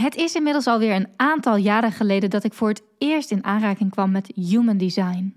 [0.00, 3.90] Het is inmiddels alweer een aantal jaren geleden dat ik voor het eerst in aanraking
[3.90, 5.34] kwam met human design.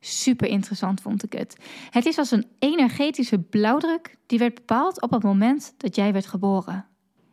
[0.00, 1.56] Super interessant vond ik het.
[1.90, 6.26] Het is als een energetische blauwdruk die werd bepaald op het moment dat jij werd
[6.26, 6.86] geboren.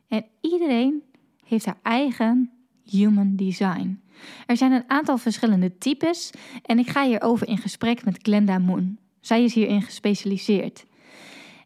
[0.07, 1.03] En iedereen
[1.45, 2.51] heeft haar eigen
[2.85, 4.01] human design.
[4.45, 6.29] Er zijn een aantal verschillende types
[6.61, 8.97] en ik ga hierover in gesprek met Glenda Moon.
[9.19, 10.85] Zij is hierin gespecialiseerd.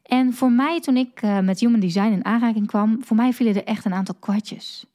[0.04, 3.56] En voor mij, toen ik uh, met human design in aanraking kwam, voor mij vielen
[3.56, 4.86] er echt een aantal kwartjes.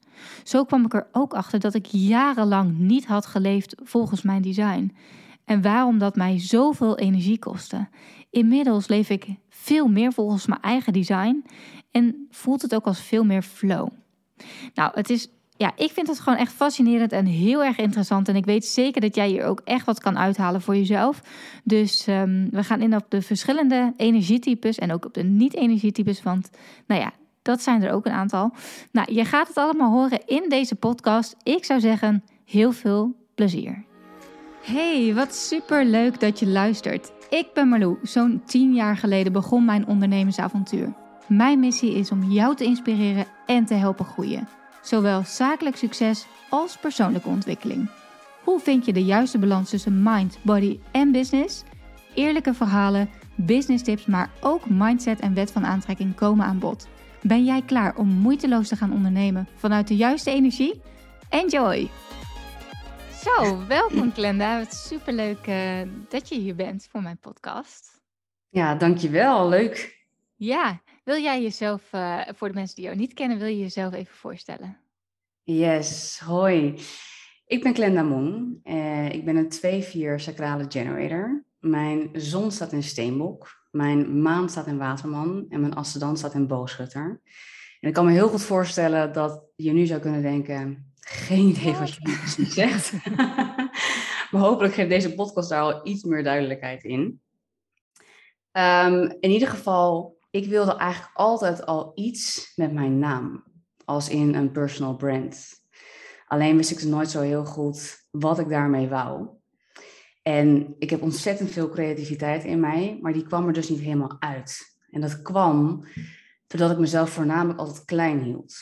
[0.43, 4.95] Zo kwam ik er ook achter dat ik jarenlang niet had geleefd volgens mijn design.
[5.45, 7.87] En waarom dat mij zoveel energie kostte.
[8.29, 11.45] Inmiddels leef ik veel meer volgens mijn eigen design
[11.91, 13.87] en voelt het ook als veel meer flow.
[14.73, 15.29] Nou, het is
[15.61, 18.27] ja, ik vind het gewoon echt fascinerend en heel erg interessant.
[18.27, 21.21] En ik weet zeker dat jij hier ook echt wat kan uithalen voor jezelf.
[21.63, 26.23] Dus um, we gaan in op de verschillende energietypes en ook op de niet-energietypes.
[26.23, 26.49] Want
[26.87, 27.11] nou ja,
[27.41, 28.51] dat zijn er ook een aantal.
[28.91, 31.35] Nou, je gaat het allemaal horen in deze podcast.
[31.43, 33.85] Ik zou zeggen, heel veel plezier.
[34.61, 37.11] Hey, wat super leuk dat je luistert.
[37.29, 37.97] Ik ben Marlou.
[38.03, 40.93] Zo'n tien jaar geleden begon mijn ondernemersavontuur.
[41.27, 44.47] Mijn missie is om jou te inspireren en te helpen groeien.
[44.81, 47.89] Zowel zakelijk succes als persoonlijke ontwikkeling.
[48.43, 51.63] Hoe vind je de juiste balans tussen mind, body en business?
[52.15, 56.87] Eerlijke verhalen, business tips, maar ook mindset en wet van aantrekking komen aan bod.
[57.23, 60.81] Ben jij klaar om moeiteloos te gaan ondernemen vanuit de juiste energie?
[61.29, 61.89] Enjoy!
[63.23, 64.59] Zo, welkom Glenda.
[64.59, 68.01] Het is superleuk uh, dat je hier bent voor mijn podcast.
[68.49, 69.49] Ja, dankjewel.
[69.49, 70.05] Leuk.
[70.35, 73.93] Ja, wil jij jezelf, uh, voor de mensen die jou niet kennen, wil je jezelf
[73.93, 74.77] even voorstellen?
[75.43, 76.79] Yes, hoi.
[77.45, 78.59] Ik ben Glenda Moon.
[78.63, 79.51] Uh, ik ben een
[80.19, 81.43] 2-4 sacrale generator.
[81.59, 83.60] Mijn zon staat in Steenbok.
[83.71, 87.21] Mijn maan staat in Waterman en mijn ascendant staat in Boogschutter.
[87.79, 91.73] En ik kan me heel goed voorstellen dat je nu zou kunnen denken, geen idee
[91.73, 92.93] wat je precies zegt.
[94.31, 97.21] maar hopelijk geeft deze podcast daar al iets meer duidelijkheid in.
[98.51, 103.43] Um, in ieder geval, ik wilde eigenlijk altijd al iets met mijn naam,
[103.85, 105.49] als in een personal brand.
[106.25, 109.27] Alleen wist ik nooit zo heel goed wat ik daarmee wou.
[110.21, 114.15] En ik heb ontzettend veel creativiteit in mij, maar die kwam er dus niet helemaal
[114.19, 114.77] uit.
[114.89, 115.85] En dat kwam
[116.47, 118.53] doordat ik mezelf voornamelijk altijd klein hield.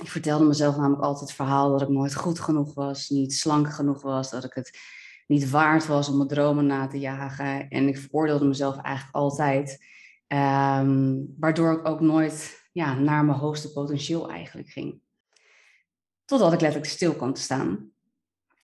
[0.00, 3.72] Ik vertelde mezelf namelijk altijd het verhaal dat ik nooit goed genoeg was, niet slank
[3.72, 4.78] genoeg was, dat ik het
[5.26, 7.68] niet waard was om mijn dromen na te jagen.
[7.68, 9.84] En ik veroordeelde mezelf eigenlijk altijd,
[10.28, 15.00] um, waardoor ik ook nooit ja, naar mijn hoogste potentieel eigenlijk ging.
[16.24, 17.91] Totdat ik letterlijk stil te staan.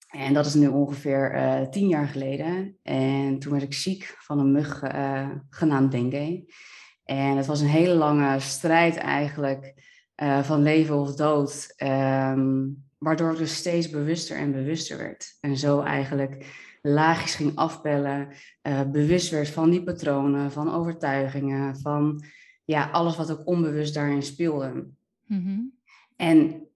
[0.08, 2.76] En dat is nu ongeveer uh, tien jaar geleden.
[2.82, 6.52] En toen werd ik ziek van een mug uh, genaamd dengue.
[7.04, 9.74] En het was een hele lange strijd eigenlijk
[10.22, 11.74] uh, van leven of dood.
[11.82, 15.36] Um, waardoor ik dus steeds bewuster en bewuster werd.
[15.40, 16.46] En zo eigenlijk
[16.82, 18.28] laagjes ging afbellen.
[18.90, 22.24] bewust werd van die patronen, van overtuigingen, van
[22.64, 24.72] ja, alles wat ook onbewust daarin speelde.
[25.24, 25.72] Mm -hmm.
[26.16, 26.67] En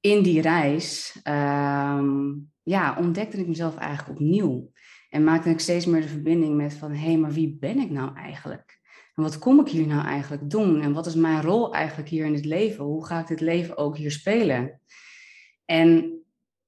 [0.00, 4.70] in die reis um, ja, ontdekte ik mezelf eigenlijk opnieuw.
[5.08, 7.90] En maakte ik steeds meer de verbinding met van, hé, hey, maar wie ben ik
[7.90, 8.80] nou eigenlijk?
[9.14, 10.80] En wat kom ik hier nou eigenlijk doen?
[10.80, 12.84] En wat is mijn rol eigenlijk hier in het leven?
[12.84, 14.80] Hoe ga ik dit leven ook hier spelen?
[15.64, 16.20] En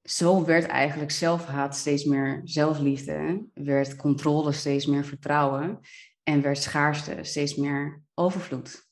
[0.03, 5.79] zo werd eigenlijk zelfhaat steeds meer zelfliefde, werd controle steeds meer vertrouwen
[6.23, 8.87] en werd schaarste steeds meer overvloed.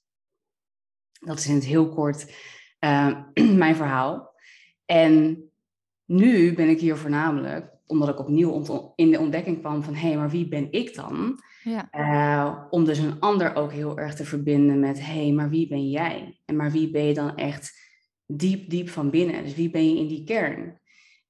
[1.19, 2.35] Dat is in het heel kort
[2.79, 3.19] uh,
[3.63, 4.30] mijn verhaal.
[4.91, 5.43] En
[6.05, 8.63] nu ben ik hier voornamelijk omdat ik opnieuw
[8.95, 11.39] in de ontdekking kwam van hé, hey, maar wie ben ik dan?
[11.63, 11.89] Ja.
[11.91, 15.67] Uh, om dus een ander ook heel erg te verbinden met hé, hey, maar wie
[15.67, 16.39] ben jij?
[16.45, 17.73] En maar wie ben je dan echt
[18.25, 19.43] diep, diep van binnen?
[19.43, 20.59] Dus wie ben je in die kern?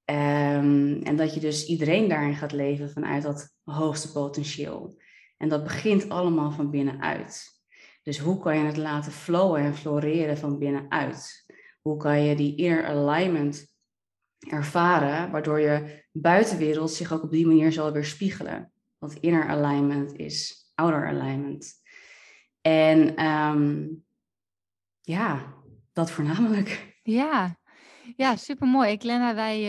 [0.04, 5.00] Um, en dat je dus iedereen daarin gaat leven vanuit dat hoogste potentieel.
[5.36, 7.44] En dat begint allemaal van binnenuit.
[8.02, 11.44] Dus hoe kan je het laten flowen en floreren van binnenuit?
[11.82, 13.72] Hoe kan je die inner alignment
[14.38, 18.72] ervaren, waardoor je buitenwereld zich ook op die manier zal weer spiegelen.
[18.98, 21.80] Want inner alignment is outer alignment.
[22.60, 24.04] En um,
[25.00, 25.54] ja,
[25.92, 27.00] dat voornamelijk.
[27.02, 27.56] Ja,
[28.16, 28.96] ja mooi.
[28.96, 29.60] Glenda, wij,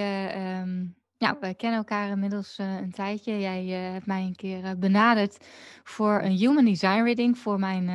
[0.61, 0.87] uh,
[1.23, 3.39] ja, wij kennen elkaar inmiddels uh, een tijdje.
[3.39, 5.45] Jij uh, hebt mij een keer benaderd
[5.83, 7.89] voor een human design reading voor mijn,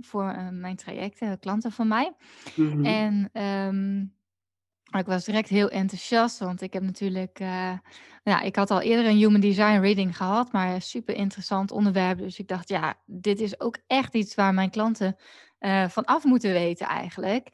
[0.00, 2.12] voor, mijn trajecten, klanten van mij.
[2.54, 2.84] Mm -hmm.
[2.84, 4.16] En um,
[4.96, 7.72] ik was direct heel enthousiast, want ik heb natuurlijk, uh,
[8.22, 12.18] ja, ik had al eerder een Human Design reading gehad, maar super interessant onderwerp.
[12.18, 15.16] Dus ik dacht, ja, dit is ook echt iets waar mijn klanten
[15.60, 17.48] uh, van af moeten weten eigenlijk.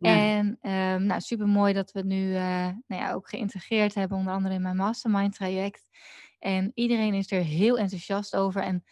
[0.00, 4.18] En um, nou, super mooi dat we het nu uh, nou ja, ook geïntegreerd hebben,
[4.18, 5.88] onder andere in mijn mastermind traject.
[6.38, 8.62] En iedereen is er heel enthousiast over.
[8.62, 8.84] En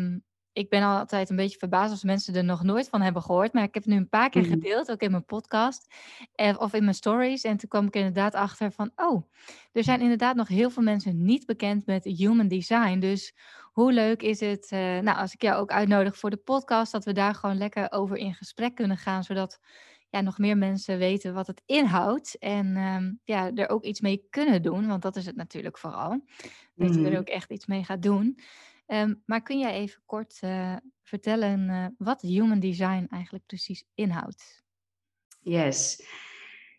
[0.00, 3.52] um, ik ben altijd een beetje verbaasd als mensen er nog nooit van hebben gehoord.
[3.52, 4.50] Maar ik heb het nu een paar keer mhm.
[4.50, 5.94] gedeeld, ook in mijn podcast
[6.34, 7.42] eh, of in mijn stories.
[7.42, 9.22] En toen kwam ik inderdaad achter van, oh,
[9.72, 12.98] er zijn inderdaad nog heel veel mensen niet bekend met human design.
[12.98, 13.34] Dus
[13.72, 17.04] hoe leuk is het, uh, nou, als ik jou ook uitnodig voor de podcast, dat
[17.04, 19.60] we daar gewoon lekker over in gesprek kunnen gaan, zodat
[20.12, 22.38] ja, nog meer mensen weten wat het inhoudt.
[22.38, 26.24] En um, ja, er ook iets mee kunnen doen, want dat is het natuurlijk vooral.
[26.74, 27.16] Dat je er mhm.
[27.16, 28.38] ook echt iets mee gaat doen.
[28.86, 34.62] Ehm, maar kun jij even kort uh, vertellen uh, wat human design eigenlijk precies inhoudt?
[35.40, 36.02] Yes.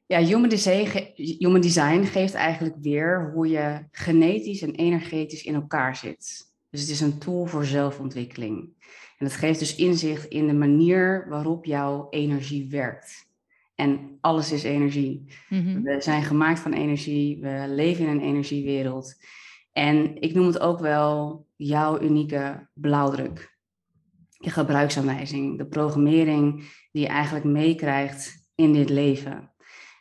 [0.06, 5.96] Ja, human design, human design geeft eigenlijk weer hoe je genetisch en energetisch in elkaar
[5.96, 6.52] zit.
[6.70, 8.74] Dus het is een tool voor zelfontwikkeling.
[9.24, 13.28] En het geeft dus inzicht in de manier waarop jouw energie werkt.
[13.76, 15.26] En alles is energie.
[15.50, 15.82] Mhm.
[15.82, 19.16] We zijn gemaakt van energie, we leven in een energiewereld.
[19.72, 23.58] En ik noem het ook wel jouw unieke blauwdruk.
[24.30, 26.56] Je gebruiksaanwijzing, de programmering
[26.92, 29.52] die je eigenlijk meekrijgt in dit leven.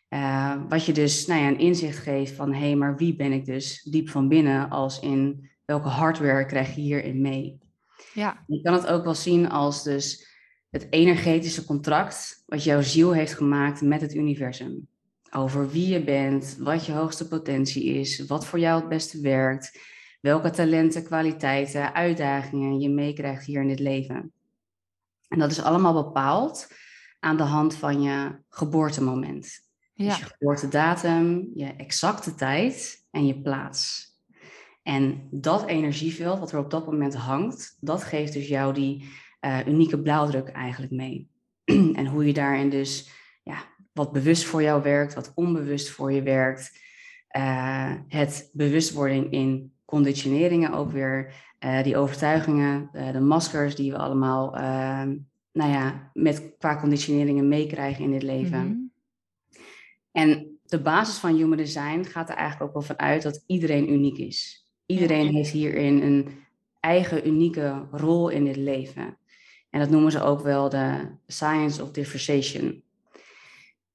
[0.09, 3.33] Uh, wat je dus nou ja, een inzicht geeft van hé, hey, maar wie ben
[3.33, 7.61] ik dus diep van binnen, als in welke hardware krijg je hierin mee?
[8.15, 8.45] Ja.
[8.47, 10.31] Je kan het ook wel zien als dus
[10.71, 14.89] het energetische contract wat jouw ziel heeft gemaakt met het universum
[15.35, 19.79] over wie je bent, wat je hoogste potentie is, wat voor jou het beste werkt,
[20.21, 24.33] welke talenten, kwaliteiten, uitdagingen je meekrijgt hier in dit leven.
[25.29, 26.69] En dat is allemaal bepaald
[27.19, 29.61] aan de hand van je geboortemoment.
[29.93, 30.05] Ja.
[30.05, 34.12] Dus je geboortedatum, je exacte tijd en je plaats.
[34.83, 39.09] En dat energieveld wat er op dat moment hangt, dat geeft dus jou die
[39.41, 41.31] uh, unieke blauwdruk eigenlijk mee.
[42.01, 43.11] en hoe je daarin dus
[43.43, 46.81] ja, wat bewust voor jou werkt, wat onbewust voor je werkt.
[47.37, 51.35] Uh, het bewustwording in conditioneringen ook weer.
[51.65, 55.17] Uh, die overtuigingen, de maskers die we allemaal ehm,
[55.53, 58.67] nou ja, met, qua conditioneringen meekrijgen in dit leven.
[58.67, 58.79] Mhm.
[60.11, 63.93] En de basis van human design gaat er eigenlijk ook wel van uit dat iedereen
[63.93, 64.62] uniek is.
[64.93, 66.29] Iedereen heeft hierin een
[66.81, 69.19] eigen unieke rol in dit leven.
[69.71, 72.83] En dat noemen ze ook wel de science of differentiation.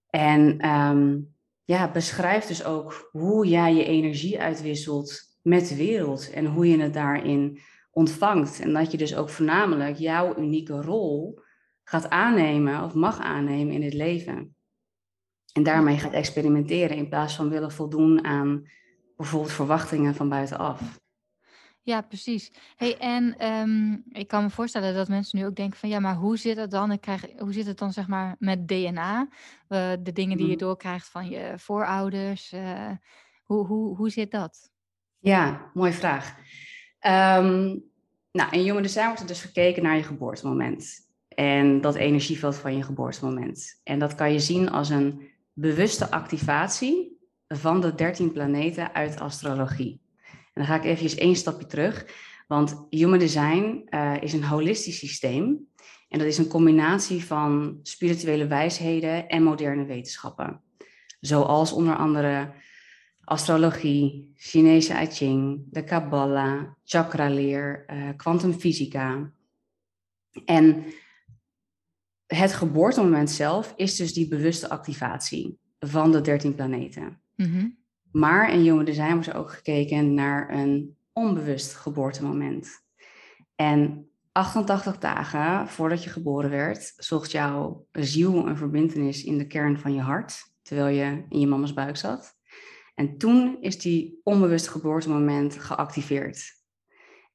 [0.09, 1.35] En um,
[1.65, 6.79] ja, beschrijf dus ook hoe jij je energie uitwisselt met de wereld en hoe je
[6.79, 7.59] het daarin
[7.91, 8.59] ontvangt.
[8.59, 11.39] En dat je dus ook voornamelijk jouw unieke rol
[11.83, 14.55] gaat aannemen of mag aannemen in het leven.
[15.53, 18.67] En daarmee gaat experimenteren in plaats van willen voldoen aan
[19.17, 20.81] bijvoorbeeld verwachtingen van buitenaf.
[21.81, 22.51] Ja, precies.
[22.75, 26.15] Hey, en ehm, ik kan me voorstellen dat mensen nu ook denken van ja, maar
[26.15, 26.91] hoe zit het dan?
[26.91, 29.27] Ik krijg, hoe zit het dan zeg maar met DNA?
[29.69, 30.63] Uh, de dingen die je mhm.
[30.63, 32.53] doorkrijgt van je voorouders.
[32.53, 32.91] Uh,
[33.43, 34.71] hoe, hoe, hoe zit dat?
[35.19, 36.35] Ja, mooie vraag.
[37.01, 37.83] Um,
[38.31, 41.09] nou, in Human Design wordt er dus gekeken naar je geboortemoment.
[41.27, 43.79] En dat energieveld van je geboortemoment.
[43.83, 47.16] En dat kan je zien als een bewuste activatie
[47.47, 50.01] van de 13 planeten uit astrologie.
[50.23, 52.05] En dan ga ik even één stapje terug.
[52.47, 55.67] Want Human Design uh, is een holistisch systeem.
[56.09, 60.61] En dat is een combinatie van spirituele wijsheden en moderne wetenschappen.
[61.19, 62.53] Zoals onder andere
[63.23, 69.31] astrologie, Chinese I Ching, de Kabbalah, chakraleer, uh, kwantumfysica.
[70.45, 70.85] En
[72.25, 77.21] het geboortemoment zelf is dus die bewuste activatie van de 13 planeten.
[77.37, 77.77] Mm
[78.11, 82.69] maar in Human Design wordt er ook gekeken naar een onbewust geboortemoment.
[83.55, 89.79] En 88 dagen voordat je geboren werd, zocht jouw ziel een verbindenis in de kern
[89.79, 92.35] van je hart, terwijl je in je mama's buik zat.
[92.95, 96.55] En toen is die onbewuste geboortemoment geactiveerd.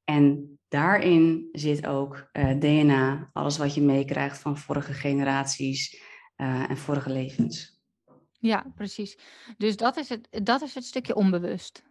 [0.05, 6.03] En daarin zit ook eh, DNA, alles wat je meekrijgt van vorige generaties
[6.37, 7.72] uh, en vorige levens.
[8.43, 9.19] Ja, precies.
[9.57, 11.83] Dus dat is het, dat is het stukje onbewust.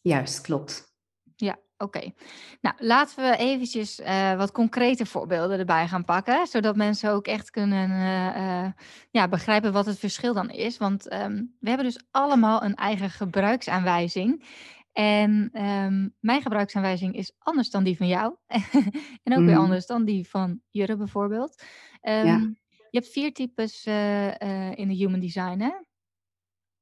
[0.00, 0.92] Juist, klopt.
[1.36, 2.12] Ja, oké.
[2.60, 7.50] Nou, laten we eventjes uh, wat concrete voorbeelden erbij gaan pakken, zodat mensen ook echt
[7.50, 8.72] kunnen uh, uh,
[9.10, 10.76] ja, begrijpen wat het verschil dan is.
[10.76, 14.44] Want um, we hebben dus allemaal een eigen gebruiksaanwijzing.
[14.92, 18.34] En um, mijn gebruiksaanwijzing is anders dan die van jou.
[19.22, 19.62] en ook weer mhm.
[19.62, 21.62] anders dan die van Jurre bijvoorbeeld.
[22.02, 22.52] Um, ja.
[22.94, 25.70] Je hebt vier types uh, uh, in de human design, hè?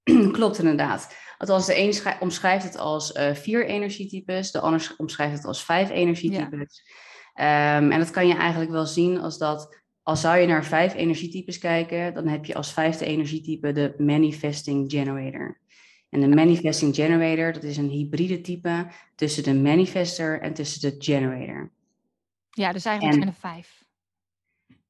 [0.38, 1.16] Klopt inderdaad.
[1.38, 5.90] Althans, de een omschrijft het als uh, vier energietypes, de ander omschrijft het als vijf
[5.90, 6.82] energietypes.
[7.34, 7.76] Ja.
[7.76, 10.94] Um, en dat kan je eigenlijk wel zien als dat als zou je naar vijf
[10.94, 15.60] energietypes kijken, dan heb je als vijfde energietype de Manifesting Generator.
[16.08, 21.04] En de Manifesting Generator, dat is een hybride type tussen de manifester en tussen de
[21.04, 21.72] generator.
[22.50, 23.81] Ja, dus eigenlijk zijn er vijf.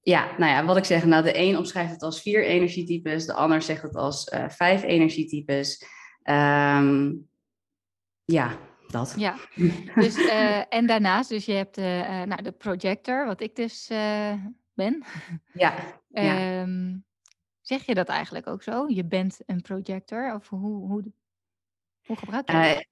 [0.05, 3.33] Ja, nou ja, wat ik zeg, nou de een omschrijft het als vier energietypes, de
[3.33, 5.85] ander zegt het als uh, vijf energietypes.
[6.25, 7.29] Um,
[8.25, 9.15] ja, dat.
[9.17, 9.37] Ja,
[9.95, 13.87] dus, uh, en daarnaast, dus je hebt de, uh, nou, de projector, wat ik dus
[14.75, 15.05] ben.
[15.53, 15.75] Ja.
[16.63, 17.05] um,
[17.61, 18.85] zeg je dat eigenlijk ook zo?
[18.89, 20.35] Je bent een projector?
[20.35, 21.13] Of hoe, hoe,
[22.07, 22.87] hoe gebruik je dat?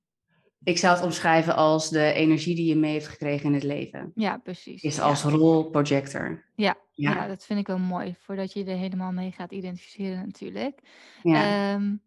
[0.63, 4.13] Ik zou het omschrijven als de energie die je mee heeft gekregen in het leven.
[4.15, 4.83] Ja, precies.
[4.83, 5.29] Is als ja.
[5.29, 6.45] rolprojector.
[6.55, 7.15] Ja, ja.
[7.15, 8.15] ja, dat vind ik wel mooi.
[8.19, 10.81] Voordat je er helemaal mee gaat identificeren natuurlijk.
[11.23, 11.75] Ja.
[11.75, 12.03] Um,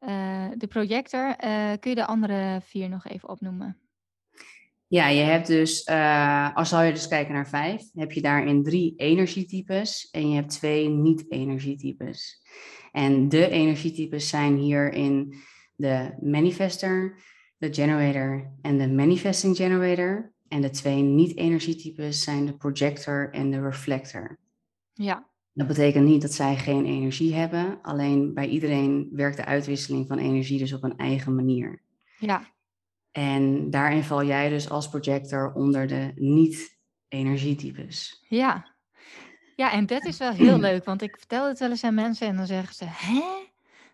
[0.00, 3.76] uh, de projector, uh, kun je de andere vier nog even opnoemen?
[4.86, 8.62] Ja, je hebt dus, uh, als zou je dus kijken naar vijf, heb je daarin
[8.62, 12.42] drie energietypes en je hebt twee niet-energietypes.
[12.92, 15.34] En de energietypes zijn hierin
[15.74, 17.18] de manifester,
[17.58, 20.32] de generator en de manifesting generator.
[20.48, 24.38] En de twee niet-energietypes zijn de projector en de reflector.
[24.92, 25.26] Ja.
[25.52, 30.18] Dat betekent niet dat zij geen energie hebben, alleen bij iedereen werkt de uitwisseling van
[30.18, 31.82] energie dus op een eigen manier.
[32.18, 32.52] Ja.
[33.12, 38.24] En daarin val jij dus als projector onder de niet-energietypes.
[38.28, 38.76] Ja.
[39.56, 42.28] Ja, en dat is wel heel leuk, want ik vertel het wel eens aan mensen
[42.28, 43.22] en dan zeggen ze, hè?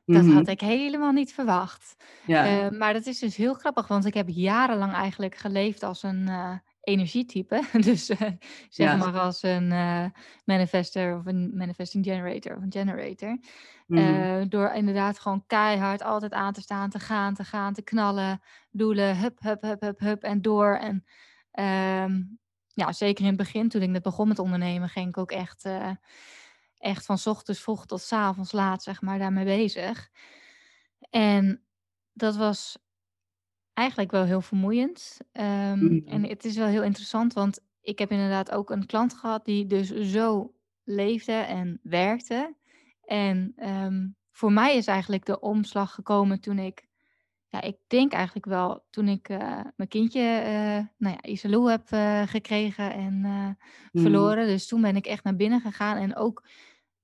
[0.05, 0.51] Dat had Mhm.
[0.51, 1.97] ik helemaal niet verwacht.
[2.27, 2.65] Ja.
[2.71, 6.27] Uh, maar dat is dus heel grappig, want ik heb jarenlang eigenlijk geleefd als een
[6.29, 7.63] uh, energietype.
[7.87, 8.19] Dus uh,
[8.69, 8.97] zeg Ja.
[8.97, 9.69] maar als een
[10.45, 13.39] manifester of een manifesting generator of een generator.
[13.87, 14.49] Mhm.
[14.49, 19.19] Door inderdaad gewoon keihard altijd aan te staan, te gaan, te gaan, te knallen, doelen,
[19.19, 20.75] hup, hup, hup, hup, hup en door.
[20.77, 21.05] En
[21.51, 22.23] ehm,
[22.67, 25.65] ja, zeker in het begin, toen ik net begon met ondernemen, ging ik ook echt,
[26.85, 30.11] echt van ochtends vroeg tot 's avonds laat, zeg maar, daarmee bezig.
[31.11, 31.65] En
[32.13, 32.79] dat was
[33.73, 35.19] eigenlijk wel heel vermoeiend.
[35.33, 36.09] Ehm, Mhm.
[36.09, 39.67] En het is wel heel interessant, want ik heb inderdaad ook een klant gehad die
[39.67, 42.57] dus zo leefde en werkte.
[43.05, 46.87] En ehm, voor mij is eigenlijk de omslag gekomen toen ik,
[47.49, 51.91] ja, ik denk eigenlijk wel toen ik eh, mijn kindje, eh nou ja, Isalou heb
[51.91, 53.21] eh, gekregen en
[53.93, 54.03] Mhm.
[54.03, 54.47] verloren.
[54.47, 56.45] Dus toen ben ik echt naar binnen gegaan en ook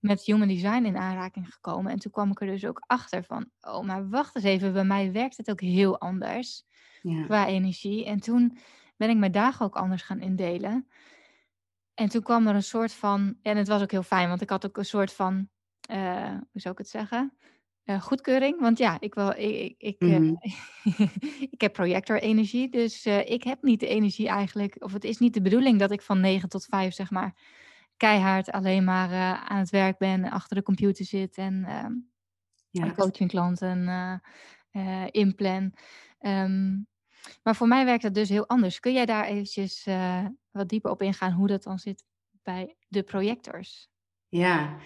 [0.01, 1.93] met human design in aanraking gekomen.
[1.93, 4.85] En toen kwam ik er dus ook achter van, oh, maar wacht eens even, bij
[4.85, 6.65] mij werkt het ook heel anders
[7.03, 7.25] Ja.
[7.25, 8.05] qua energie.
[8.05, 8.59] En toen
[8.97, 10.89] ben ik mijn dagen ook anders gaan indelen.
[11.95, 14.51] En toen kwam er een soort van, en het was ook heel fijn, want ik
[14.51, 15.49] had ook een soort van,
[15.81, 17.33] eh, hoe zou ik het zeggen?
[17.85, 18.61] Eh, goedkeuring.
[18.61, 20.35] Want ja, ik, wel, ik, ik, ik, eh, Mhm.
[21.55, 22.69] ik heb projector-energie.
[22.69, 26.03] Dus ik heb niet de energie eigenlijk, of het is niet de bedoeling dat ik
[26.03, 27.35] van 9 tot 5, zeg maar,
[28.01, 31.93] keihard alleen maar eh, aan het werk ben, achter de computer zit en ehm,
[32.71, 32.93] Ja.
[32.95, 34.15] coaching klanten eh,
[34.71, 35.73] eh, inplan.
[36.19, 36.73] Ehm,
[37.43, 38.81] maar voor mij werkt dat dus heel anders.
[38.81, 39.87] Kun jij daar eventjes
[40.51, 42.05] wat dieper op ingaan hoe dat dan zit
[42.43, 43.89] bij de projectors?
[44.29, 44.77] Ja.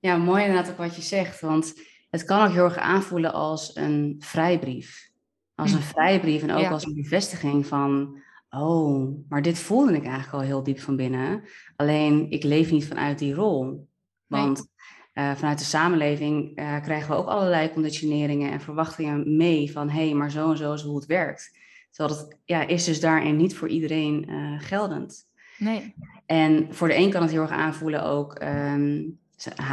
[0.00, 1.40] ja, mooi inderdaad ook wat je zegt.
[1.40, 1.74] Want
[2.10, 5.10] het kan ook heel erg aanvoelen als een vrijbrief.
[5.54, 5.88] Als een Mhm.
[5.88, 6.70] vrijbrief en ook Ja.
[6.70, 8.20] als een bevestiging van...
[8.56, 11.44] Oh, maar dit voelde ik eigenlijk al heel diep van binnen.
[11.76, 13.88] Alleen ik leef niet vanuit die rol.
[14.26, 14.40] Nee.
[14.40, 14.68] Want
[15.12, 20.04] eh, vanuit de samenleving eh, krijgen we ook allerlei conditioneringen en verwachtingen mee van hé,
[20.04, 21.58] hey, maar zo en zo is hoe het werkt.
[21.90, 25.28] Terwijl het ja, is dus daarin niet voor iedereen eh, geldend.
[25.58, 25.94] Nee.
[26.26, 29.02] En voor de een kan het heel erg aanvoelen ook ehm,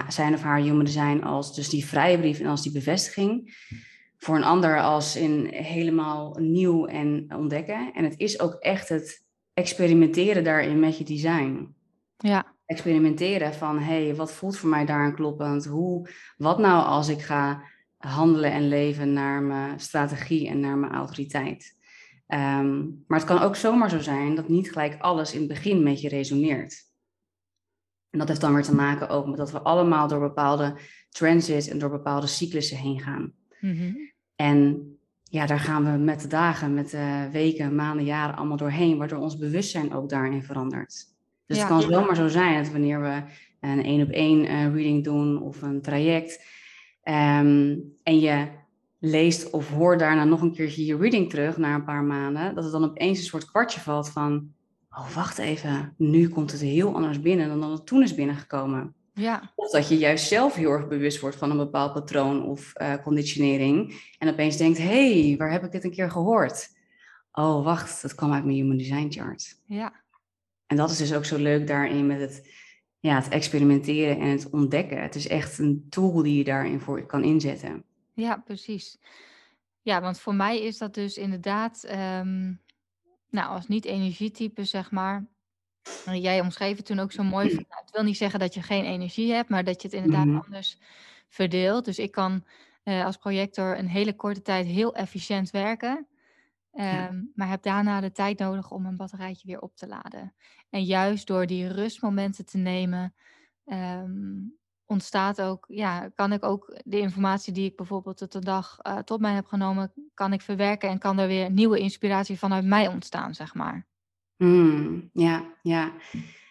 [0.07, 3.57] zijn of haar human design als dus die vrije brief en als die bevestiging.
[4.19, 7.93] Voor een ander als in helemaal nieuw en ontdekken.
[7.93, 11.75] En het is ook echt het experimenteren daarin met je design
[12.17, 12.45] Ja.
[12.65, 15.65] experimenteren van hey, wat voelt voor mij daarin kloppend?
[15.65, 17.63] Hoe, wat nou als ik ga
[17.97, 21.77] handelen en leven naar mijn strategie en naar mijn autoriteit?
[22.27, 25.83] Ehm, maar het kan ook zomaar zo zijn dat niet gelijk alles in het begin
[25.83, 26.87] met je resoneert.
[28.09, 30.77] En dat heeft dan weer te maken ook met dat we allemaal door bepaalde
[31.09, 33.33] transits en door bepaalde cyclussen heen gaan.
[33.59, 33.93] Mhm.
[34.41, 34.87] En
[35.23, 39.19] ja, daar gaan we met de dagen, met de weken, maanden, jaren allemaal doorheen, waardoor
[39.19, 40.93] ons bewustzijn ook daarin verandert.
[41.45, 41.63] Dus Ja.
[41.63, 43.21] het kan zomaar zo zijn dat wanneer we
[43.59, 46.45] een één op één eh, reading doen of een traject,
[47.03, 48.47] ehm, en je
[48.99, 52.63] leest of hoort daarna nog een keertje je reading terug na een paar maanden, dat
[52.63, 54.51] het dan opeens een soort kwartje valt van,
[54.89, 58.93] oh wacht even, nu komt het heel anders binnen dan dat het toen is binnengekomen.
[59.19, 59.51] Ja.
[59.55, 62.93] Of dat je juist zelf heel erg bewust wordt van een bepaald patroon of eh,
[63.03, 64.01] conditionering.
[64.17, 66.77] En opeens denkt, hé, hey, waar heb ik dit een keer gehoord?
[67.31, 69.61] Oh, wacht, dat kwam uit mijn Human Design Chart.
[69.65, 69.93] Ja.
[70.67, 72.47] En dat is dus ook zo leuk daarin met het
[72.99, 75.01] ja, het experimenteren en het ontdekken.
[75.01, 77.83] Het is echt een tool die je daarin voor kan inzetten.
[78.13, 78.97] Ja, precies.
[79.81, 82.53] Ja, want voor mij is dat dus inderdaad, ehm,
[83.29, 85.27] nou, als niet-energietype, zeg maar.
[86.03, 87.49] Jij omschreef het toen ook zo mooi.
[87.51, 89.97] Van, nou, het wil niet zeggen dat je geen energie hebt, maar dat je het
[89.97, 90.35] inderdaad Mhm.
[90.35, 90.79] anders
[91.29, 91.85] verdeelt.
[91.85, 92.45] Dus ik kan
[92.83, 96.07] eh, als projector een hele korte tijd heel efficiënt werken.
[96.71, 97.07] Ja.
[97.07, 100.33] ehm, maar heb daarna de tijd nodig om mijn batterijtje weer op te laden.
[100.69, 103.15] En juist door die rustmomenten te nemen,
[103.65, 104.37] ehm,
[104.85, 108.97] ontstaat ook, ja, kan ik ook de informatie die ik bijvoorbeeld tot de dag eh,
[108.97, 112.87] tot mij heb genomen, kan ik verwerken en kan er weer nieuwe inspiratie vanuit mij
[112.87, 113.87] ontstaan, zeg maar.
[114.39, 115.93] Mm, ja, ja.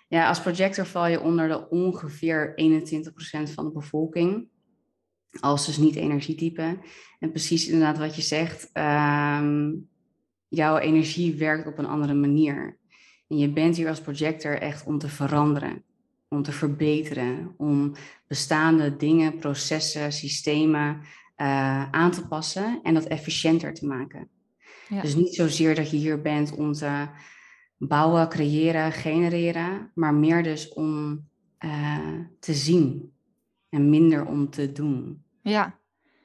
[0.08, 4.48] Ja, als projector val je onder de ongeveer 21% van de bevolking.
[5.40, 6.78] Als dus niet energietype.
[7.18, 8.70] En precies inderdaad wat je zegt.
[8.72, 9.72] ehm,
[10.48, 12.78] jouw energie werkt op een andere manier.
[13.28, 15.82] En je bent hier als projector echt om te veranderen.
[16.28, 17.54] Om te verbeteren.
[17.56, 17.92] Om
[18.26, 21.00] bestaande dingen, processen, systemen
[21.36, 22.80] eh, aan te passen.
[22.82, 24.28] En dat efficiënter te maken.
[24.88, 25.00] Ja.
[25.00, 27.08] Dus niet zozeer dat je hier bent om te
[27.78, 31.24] bouwen, creëren, genereren, maar meer dus om
[31.58, 33.12] eh, te zien
[33.68, 35.22] en minder om te doen.
[35.42, 35.78] Ja,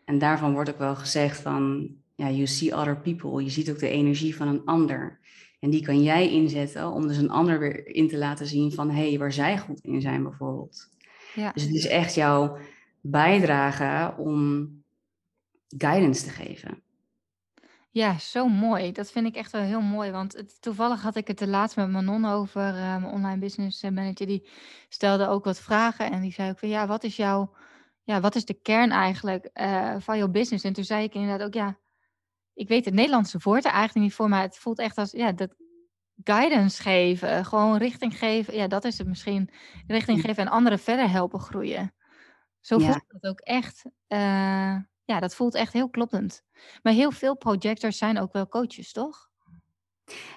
[0.05, 3.79] En daarvan wordt ook wel gezegd van, ja, you see other people, je ziet ook
[3.79, 5.19] de energie van een ander.
[5.60, 8.89] En die kan jij inzetten om dus een ander weer in te laten zien van,
[8.89, 10.89] hé, hey, waar zij goed in zijn bijvoorbeeld.
[11.33, 12.57] ja, Dus het is echt jouw
[13.01, 14.69] bijdrage om
[15.77, 16.82] guidance te geven.
[17.93, 18.91] Ja, zo mooi.
[18.91, 20.12] Dat vind ik echt wel heel mooi.
[20.12, 24.27] Want het, toevallig had ik het er laatst met Manon over, mijn online business manager.
[24.27, 24.50] Die
[24.89, 27.53] stelde ook wat vragen en die zei ook van, ja, wat is jouw,
[28.03, 30.63] ja, wat is de kern eigenlijk eh, van jouw business?
[30.63, 31.77] En toen zei ik inderdaad ook, ja,
[32.53, 35.31] ik weet het Nederlandse woord er eigenlijk niet voor, maar het voelt echt als, ja,
[35.31, 35.55] dat
[36.23, 38.55] guidance geven, gewoon richting geven.
[38.55, 39.50] Ja, dat is het misschien.
[39.88, 41.93] Richting geven en anderen verder helpen groeien.
[42.59, 42.85] Zo Ja.
[42.85, 43.83] voelt het ook echt.
[44.07, 46.43] eh, ja, dat voelt echt heel kloppend.
[46.81, 49.31] Maar heel veel projectors zijn ook wel coaches, toch?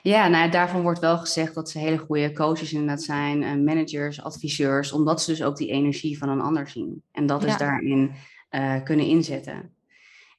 [0.02, 4.22] Ja, nou, daarvan wordt wel gezegd dat ze hele goede coaches inderdaad zijn, eh, managers,
[4.22, 7.02] adviseurs, omdat ze dus ook die energie van een ander zien.
[7.12, 7.48] En dat Ja.
[7.48, 8.12] is daarin
[8.48, 9.74] eh, kunnen inzetten.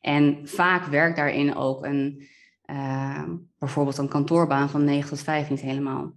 [0.02, 2.28] En vaak werkt daarin ook een,
[2.62, 3.24] eh,
[3.60, 6.13] bijvoorbeeld een kantoorbaan van 9 tot 5 niet helemaal.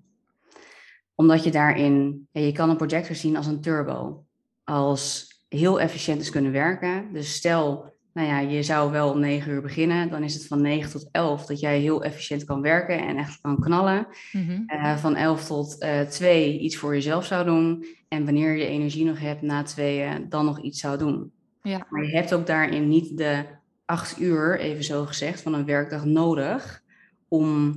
[1.14, 4.25] Omdat je daarin, ja, je kan een projector zien als een turbo.
[4.64, 7.12] Als heel efficiënt is kunnen werken.
[7.12, 10.61] Dus stel, nou ja, je zou wel om 9 uur beginnen, dan is het van
[10.61, 14.07] 9 tot 11 dat jij heel efficiënt kan werken en echt kan knallen.
[14.33, 14.62] Mhm.
[14.66, 17.85] Eh, van 11 tot 2 iets voor jezelf zou doen.
[18.09, 21.33] En wanneer je energie nog hebt na tweeën, dan nog iets zou doen.
[21.62, 23.44] Ja, Maar je hebt ook daarin niet de
[23.85, 26.83] acht uur, even zo gezegd, van een werkdag nodig
[27.29, 27.70] om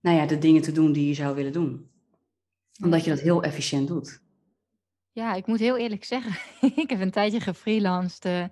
[0.00, 1.88] nou ja, de dingen te doen die je zou willen doen.
[2.84, 4.22] Omdat je dat heel efficiënt doet.
[5.12, 6.32] ja, ik moet heel eerlijk zeggen,
[6.82, 8.24] ik heb een tijdje gefreelanced.
[8.24, 8.44] eh,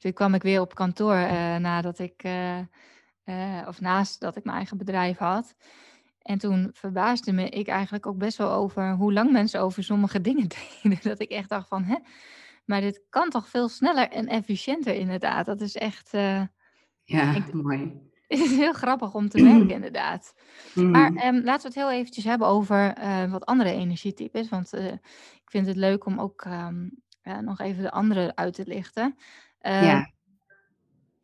[0.00, 4.56] toen kwam ik weer op kantoor eh, nadat ik, eh, of naast dat ik mijn
[4.56, 5.54] eigen bedrijf had.
[6.22, 10.20] En toen verbaasde me ik eigenlijk ook best wel over hoe lang mensen over sommige
[10.30, 10.48] dingen
[10.82, 10.98] deden.
[11.02, 11.96] Dat ik echt dacht van, hè,
[12.64, 15.46] maar dit kan toch veel sneller en efficiënter inderdaad.
[15.46, 16.10] Dat is echt,
[17.04, 18.08] Ja, Ik- mooi.
[18.28, 20.34] het is heel grappig om te merken inderdaad.
[20.74, 20.90] Mhm.
[20.90, 22.94] Maar ehm, laten we het heel eventjes hebben over
[23.30, 24.48] wat andere energietypes.
[24.48, 24.72] Want
[25.42, 26.88] ik vind het leuk om ook ehm,
[27.22, 29.16] eh, nog even de andere uit te lichten.
[29.60, 30.12] Ja,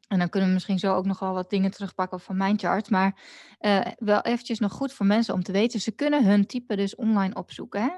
[0.09, 2.91] En dan kunnen we misschien zo ook nog wel wat dingen terugpakken van mijn chart.
[2.91, 3.21] Maar
[3.59, 5.81] eh, wel eventjes nog goed voor mensen om te weten.
[5.81, 7.83] Ze kunnen hun type dus online opzoeken.
[7.83, 7.91] Hè?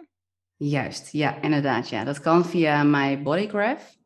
[0.59, 1.13] juist.
[1.13, 1.89] Ja, inderdaad.
[1.89, 2.05] Ja.
[2.05, 3.97] Dat kan via My Bodygraph.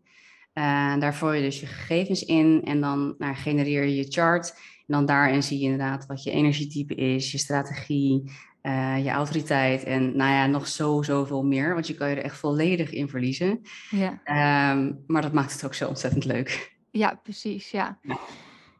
[0.52, 4.50] Eh, daar voer je dus je gegevens in en dan nou, genereer je je chart.
[4.86, 8.30] En dan daarin zie je inderdaad wat je energietype is, je strategie,
[8.62, 11.74] eh, je autoriteit en nou ja, nog zo, zoveel meer.
[11.74, 13.60] Want je kan je er echt volledig in verliezen.
[13.90, 14.20] Ja.
[14.24, 16.76] Ehm, maar dat maakt het ook zo ontzettend leuk.
[16.90, 17.70] Ja, precies.
[17.70, 18.18] Ja, Ja.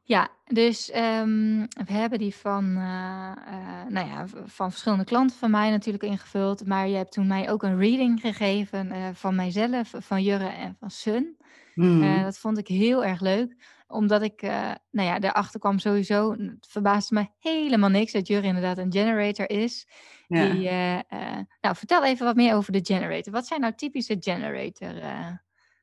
[0.05, 5.51] ja dus ehm, we hebben die van, eh, eh, nou ja, van verschillende klanten van
[5.51, 6.66] mij natuurlijk ingevuld.
[6.66, 10.90] Maar je hebt toen mij ook een reading gegeven van mijzelf, van Jurre en van
[10.90, 11.37] Sun.
[11.75, 12.03] Mhm.
[12.03, 13.55] Eh, dat vond ik heel erg leuk,
[13.93, 18.47] omdat ik, eh, nou ja, daarachter kwam sowieso, het verbaasde me helemaal niks dat Jurre
[18.47, 19.87] inderdaad een generator is.
[20.29, 20.49] ja.
[20.49, 23.33] Die, eh, eh, nou, vertel even wat meer over de generator.
[23.33, 24.95] Wat zijn nou typische generator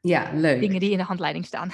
[0.02, 0.60] ja, leuk.
[0.60, 1.72] dingen die in de handleiding staan?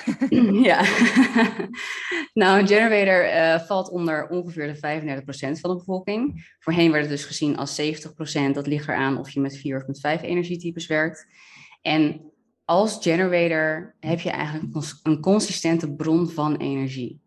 [0.51, 0.83] Ja,
[2.33, 5.23] nou, een generator valt onder ongeveer de
[5.55, 6.55] 35% van de bevolking.
[6.59, 8.51] Voorheen werd het dus gezien als 70%.
[8.51, 11.27] Dat ligt eraan of je met vier of met vijf energietypes werkt.
[11.81, 12.33] En
[12.65, 17.21] als generator heb je eigenlijk een cons- een consistente bron van energie.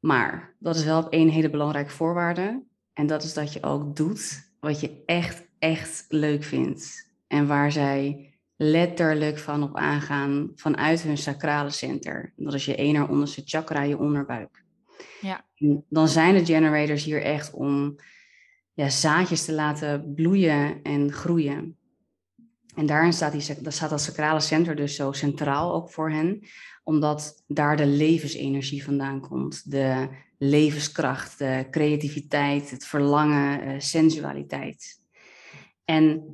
[0.00, 2.62] Maar dat is wel op één hele belangrijke voorwaarde.
[2.92, 7.12] En dat is dat je ook doet wat je echt, echt leuk vindt.
[7.26, 12.32] En waar zij letterlijk van op aangaan vanuit hun sacrale center.
[12.36, 14.62] Dat is je ene onderste chakra, je onderbuik.
[15.20, 15.44] Ja.
[15.88, 17.96] dan zijn de generators hier echt om
[18.72, 21.76] ja, zaadjes te laten bloeien en groeien.
[22.74, 26.40] En daarin staat, die, dat staat dat sacrale center dus zo centraal ook voor hen,
[26.84, 29.70] omdat daar de levensenergie vandaan komt.
[29.70, 30.08] De
[30.38, 35.00] levenskracht, de creativiteit, het verlangen, uh, sensualiteit.
[35.84, 36.24] En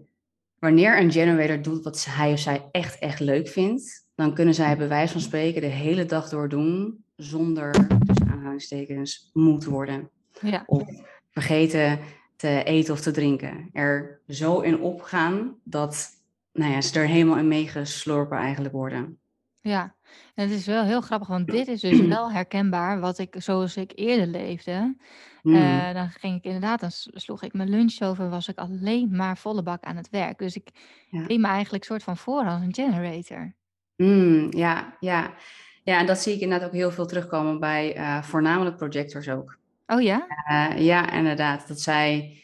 [0.59, 4.76] wanneer een generator doet wat hij of zij echt, echt leuk vindt, dan kunnen zij
[4.76, 10.11] bij wijze van spreken de hele dag door doen zonder, dus aanhalingstekens, moe te worden.
[10.40, 10.62] Ja.
[10.66, 10.83] Of
[11.31, 11.98] vergeten
[12.37, 13.70] te eten of te drinken.
[13.72, 16.19] Er zo in opgaan dat
[16.61, 19.18] nou ja, ze er helemaal in meegeslorpen eigenlijk worden.
[19.61, 19.96] Ja,
[20.35, 23.77] en het is wel heel grappig, want dit is dus wel herkenbaar wat ik, zoals
[23.77, 24.96] ik eerder leefde.
[25.42, 25.55] Hmm.
[25.55, 29.38] Eh, dan ging ik inderdaad, dan sloeg ik mijn lunch over, was ik alleen maar
[29.38, 30.38] volle bak aan het werk.
[30.38, 30.68] Dus ik
[31.09, 31.27] Ja.
[31.27, 33.55] deed me eigenlijk soort van voor als een generator.
[33.96, 35.35] Mm, ja, ja.
[35.83, 39.59] ja, en dat zie ik inderdaad ook heel veel terugkomen bij eh, voornamelijk projectors ook.
[39.87, 40.27] Oh ja?
[40.46, 41.68] Eh, ja, inderdaad.
[41.68, 42.38] Dat zij.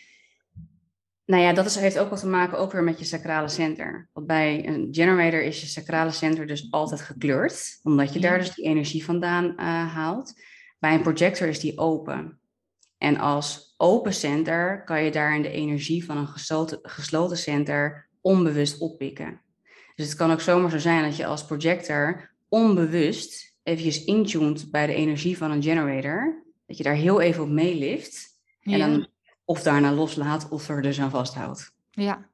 [1.27, 4.09] Nou ja, dat is, heeft ook wat te maken ook weer met je sacrale center.
[4.13, 8.29] Want bij een generator is je sacrale center dus altijd gekleurd, omdat je Ja.
[8.29, 10.33] daar dus die energie vandaan eh, haalt.
[10.79, 12.39] Bij een projector is die open.
[12.99, 18.09] En als open center kan je daar in de energie van een gesloten, gesloten center
[18.21, 19.41] onbewust oppikken.
[19.95, 24.87] Dus het kan ook zomaar zo zijn dat je als projector onbewust eventjes intuned bij
[24.87, 26.45] de energie van een generator.
[26.67, 28.27] Dat je daar heel even op meelift.
[28.63, 28.87] En Ja.
[28.87, 29.07] dan
[29.47, 31.75] of daarna loslaat of er dus aan vasthoudt.
[31.91, 32.31] Ja.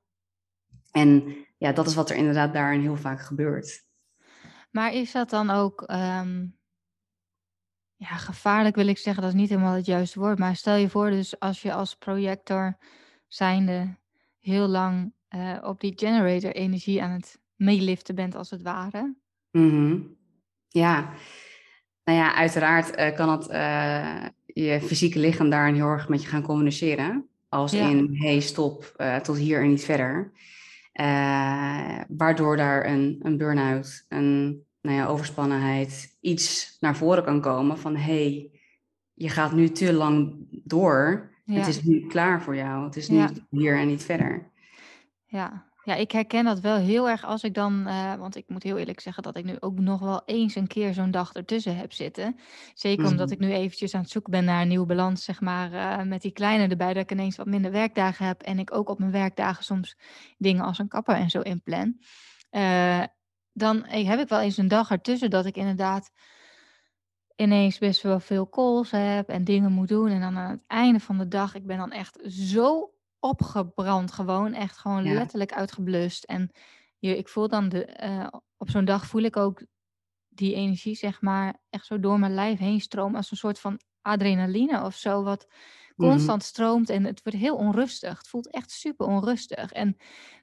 [0.90, 3.84] En ja, dat is wat er inderdaad daarin heel vaak gebeurt.
[4.70, 6.46] Maar is dat dan ook, ehm,
[7.96, 10.38] ja, gevaarlijk wil ik zeggen, dat is niet helemaal het juiste woord.
[10.38, 12.76] Maar stel je voor, dus als je als projector
[13.28, 13.96] zijnde
[14.40, 19.14] heel lang eh, op die generator energie aan het meeliften bent, als het ware.
[19.50, 20.00] Mhm.
[20.68, 21.12] Ja,
[22.04, 26.28] nou ja, uiteraard eh, kan het eh, je fysieke lichaam daarin heel erg met je
[26.28, 27.26] gaan communiceren.
[27.48, 27.88] Als Ja.
[27.88, 30.32] in, hey, stop, eh, tot hier en niet verder.
[30.92, 37.78] Eh, waardoor daar een, een burn-out, een nou ja, overspannenheid, iets naar voren kan komen
[37.78, 38.50] van, hey,
[39.14, 41.30] je gaat nu te lang door.
[41.44, 41.54] Ja.
[41.58, 42.84] Het is nu klaar voor jou.
[42.84, 43.30] Het is nu Ja.
[43.50, 44.50] hier en niet verder.
[45.26, 45.66] Ja.
[45.82, 48.76] Ja, ik herken dat wel heel erg als ik dan, eh, want ik moet heel
[48.78, 51.92] eerlijk zeggen dat ik nu ook nog wel eens een keer zo'n dag ertussen heb
[51.92, 52.36] zitten.
[52.74, 53.32] Zeker omdat Mhm.
[53.32, 56.22] ik nu eventjes aan het zoeken ben naar een nieuwe balans, zeg maar, eh, met
[56.22, 59.10] die kleine erbij, dat ik ineens wat minder werkdagen heb en ik ook op mijn
[59.10, 59.96] werkdagen soms
[60.38, 61.98] dingen als een kapper en zo inplan.
[62.50, 63.02] Eh,
[63.52, 66.10] dan heb ik wel eens een dag ertussen dat ik inderdaad
[67.36, 70.08] ineens best wel veel calls heb en dingen moet doen.
[70.08, 72.91] En dan aan het einde van de dag, ik ben dan echt zo
[73.22, 74.52] opgebrand gewoon.
[74.54, 75.12] Echt gewoon Ja.
[75.14, 76.24] letterlijk uitgeblust.
[76.24, 76.50] En
[76.98, 79.62] je, ik voel dan, de, eh, op zo'n dag voel ik ook
[80.28, 83.16] die energie, zeg maar, echt zo door mijn lijf heen stromen.
[83.16, 85.46] Als een soort van adrenaline of zo, wat
[85.96, 86.08] Mhm.
[86.08, 86.90] constant stroomt.
[86.90, 88.18] En het wordt heel onrustig.
[88.18, 89.72] Het voelt echt super onrustig.
[89.72, 89.96] En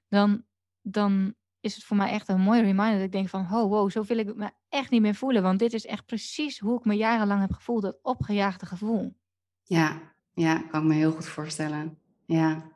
[0.07, 0.43] dan,
[0.81, 3.91] dan is het voor mij echt een mooie reminder dat ik denk van, oh wow,
[3.91, 5.43] zo wil ik me echt niet meer voelen.
[5.43, 9.17] Want dit is echt precies hoe ik me jarenlang heb gevoeld, dat opgejaagde gevoel.
[9.63, 10.01] Ja,
[10.33, 11.97] ja, kan ik me heel goed voorstellen.
[12.29, 12.71] Ja.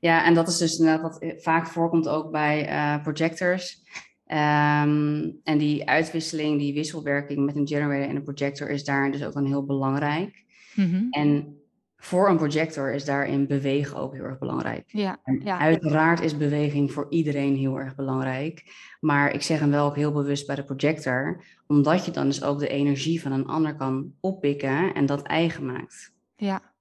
[0.00, 3.82] Ja, en dat is dus inderdaad wat eh, vaak voorkomt ook bij eh, projectors.
[4.26, 9.24] Ehm, en die uitwisseling, die wisselwerking met een generator en een projector is daarin dus
[9.24, 10.44] ook dan heel belangrijk.
[10.74, 11.06] Mhm.
[11.10, 11.56] En
[11.96, 14.84] voor een projector is daarin bewegen ook heel erg belangrijk.
[14.86, 18.64] Ja, ja, uiteraard is beweging voor iedereen heel erg belangrijk.
[19.00, 22.42] Maar ik zeg hem wel ook heel bewust bij de projector, omdat je dan dus
[22.42, 26.12] ook de energie van een ander kan oppikken en dat eigen maakt.
[26.36, 26.71] ja,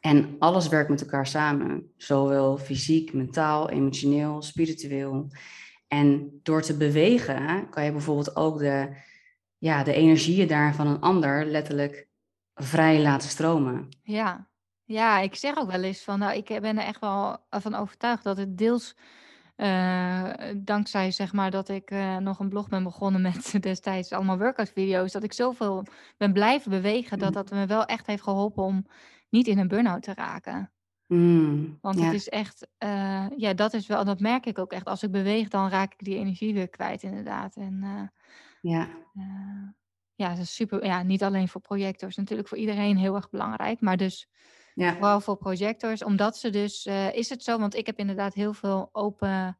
[0.00, 5.30] En alles werkt met elkaar samen, zowel fysiek, mentaal, emotioneel, spiritueel.
[5.88, 8.96] En door te bewegen kan je bijvoorbeeld ook de,
[9.58, 12.08] ja, de energieën daar van een ander letterlijk
[12.54, 13.88] vrij laten stromen.
[14.02, 14.48] ja.
[14.84, 18.24] Ja, ik zeg ook wel eens van, nou, ik ben er echt wel van overtuigd
[18.24, 18.96] dat het deels
[19.56, 24.38] eh, dankzij, zeg maar, dat ik eh, nog een blog ben begonnen met destijds allemaal
[24.38, 25.84] workout video's, dat ik zoveel
[26.16, 28.86] ben blijven bewegen, dat dat me wel echt heeft geholpen om
[29.30, 30.72] niet in een burn-out te raken.
[31.06, 34.72] Mm, Want ja, het is echt, eh, ja, dat is wel, dat merk ik ook
[34.72, 34.86] echt.
[34.86, 37.56] Als ik beweeg, dan raak ik die energie weer kwijt, inderdaad.
[37.56, 38.02] En eh,
[38.62, 39.68] ja, eh,
[40.14, 40.84] ja, dat is super.
[40.84, 43.80] Ja, niet alleen voor projectors, natuurlijk voor iedereen heel erg belangrijk.
[43.80, 44.28] Maar dus
[44.74, 44.92] ja.
[44.98, 47.58] vooral voor projectors, omdat ze dus, is het zo?
[47.58, 49.58] Want ik heb inderdaad heel veel open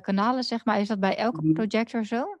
[0.00, 0.80] kanalen, zeg maar.
[0.80, 1.52] Is dat bij elke Mhm.
[1.52, 2.38] projector zo?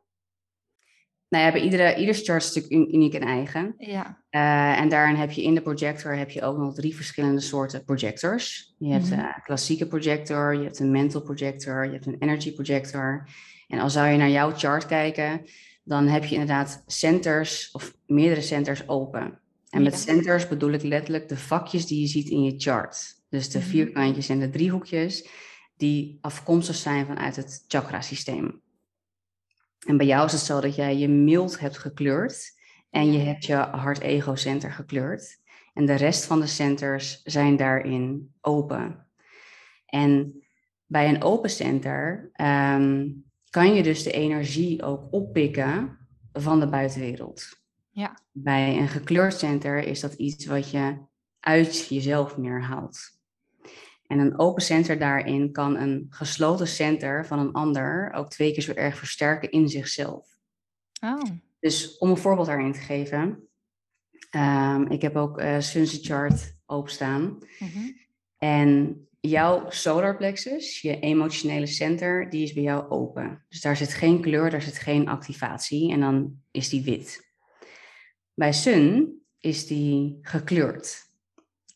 [1.34, 3.74] Nou ja, bij iedere, ieder chart is natuurlijk uniek en eigen.
[3.78, 4.18] Ja.
[4.30, 7.84] Uh, en daarin heb je in de projector heb je ook nog drie verschillende soorten
[7.84, 8.74] projectors.
[8.78, 9.40] Je hebt een mhm.
[9.42, 13.28] klassieke projector, je hebt een mental projector, je hebt een energy projector.
[13.68, 15.40] En als zou je naar jouw chart kijken,
[15.84, 19.38] dan heb je inderdaad centers of meerdere centers open.
[19.70, 23.22] En met centers bedoel ik letterlijk de vakjes die je ziet in je chart.
[23.28, 23.68] Dus de mhm.
[23.68, 25.28] vierkantjes en de driehoekjes
[25.76, 28.62] die afkomstig zijn vanuit het chakrasysteem.
[29.84, 32.52] En bij jou is het zo dat jij je mild hebt gekleurd
[32.90, 35.42] en je hebt je hart-ego-center gekleurd.
[35.72, 39.06] En de rest van de centers zijn daarin open.
[39.86, 40.42] En
[40.86, 43.10] bij een open center ehm,
[43.50, 45.98] kan je dus de energie ook oppikken
[46.32, 47.62] van de buitenwereld.
[47.90, 48.18] Ja.
[48.32, 50.96] Bij een gekleurd center is dat iets wat je
[51.40, 53.13] uit jezelf meer haalt.
[54.06, 58.62] En een open center daarin kan een gesloten center van een ander ook twee keer
[58.62, 60.28] zo erg versterken in zichzelf.
[61.00, 61.22] Oh.
[61.60, 63.48] Dus om een voorbeeld daarin te geven.
[64.30, 67.38] Um, ik heb ook uh, Sunset Chart openstaan.
[67.58, 68.02] Mm
[68.38, 73.44] En jouw solar plexus, je emotionele center, die is bij jou open.
[73.48, 77.32] Dus daar zit geen kleur, daar zit geen activatie en dan is die wit.
[78.34, 81.12] Bij Sun is die gekleurd.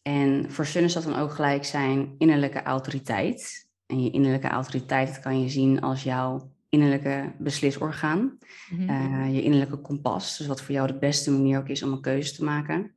[0.03, 3.69] En voor Sun is dat dan ook gelijk zijn innerlijke autoriteit.
[3.87, 8.39] En je innerlijke autoriteit kan je zien als jouw innerlijke beslisorgaan.
[8.71, 8.89] Mhm.
[8.89, 10.37] Eh, je innerlijke kompas.
[10.37, 12.93] Dus wat voor jou de beste manier ook is om een keuze te maken.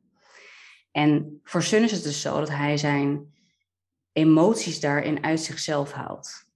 [0.92, 3.34] En voor Sun is het dus zo dat hij zijn
[4.14, 6.50] emoties daarin uit zichzelf haalt.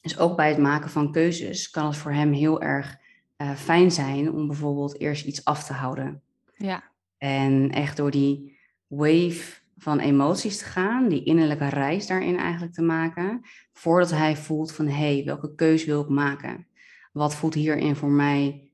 [0.00, 2.96] Dus ook bij het maken van keuzes kan het voor hem heel erg
[3.36, 6.22] uh, fijn zijn om bijvoorbeeld eerst iets af te houden.
[6.54, 6.82] Ja.
[7.18, 8.57] En echt door die
[8.88, 13.40] wave van emoties te gaan, die innerlijke reis daarin eigenlijk te maken,
[13.72, 16.66] voordat hij voelt van hé, hey, welke keus wil ik maken?
[17.12, 18.70] Wat voelt hierin voor mij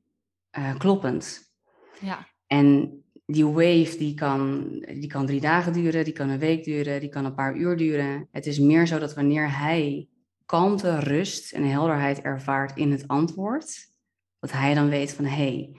[0.58, 1.52] uh, kloppend?
[2.00, 2.28] Ja.
[2.46, 7.00] En die wave die kan, die kan drie dagen duren, die kan een week duren,
[7.00, 8.28] die kan een paar uur duren.
[8.30, 10.08] Het is meer zo dat wanneer hij
[10.46, 13.92] kalmte, rust en helderheid ervaart in het antwoord,
[14.38, 15.76] dat hij dan weet van hé, hey,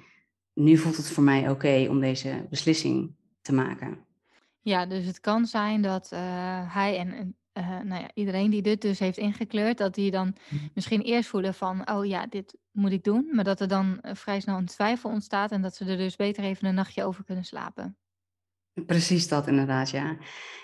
[0.53, 4.04] nu voelt het voor mij oké om deze beslissing te maken.
[4.65, 6.19] Ja, dus het kan zijn dat uh,
[6.73, 10.63] hij en uh, nou ja, iedereen die dit dus heeft ingekleurd, dat die dan mhm.
[10.73, 14.11] misschien eerst voelen van, oh ja, dit moet ik doen, maar dat er dan uh,
[14.13, 17.23] vrij snel een twijfel ontstaat en dat ze er dus beter even een nachtje over
[17.23, 17.97] kunnen slapen.
[18.85, 20.17] Precies dat inderdaad, ja.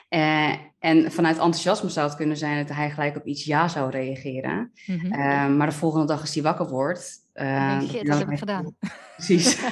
[0.10, 3.90] Uh, en vanuit enthousiasme zou het kunnen zijn dat hij gelijk op iets ja zou
[3.90, 4.72] reageren.
[4.86, 5.58] Mm -hmm.
[5.58, 7.20] maar de volgende dag als hij wakker wordt...
[7.34, 8.76] Uh, shit, dat heb ik gedaan.
[9.16, 9.64] Precies.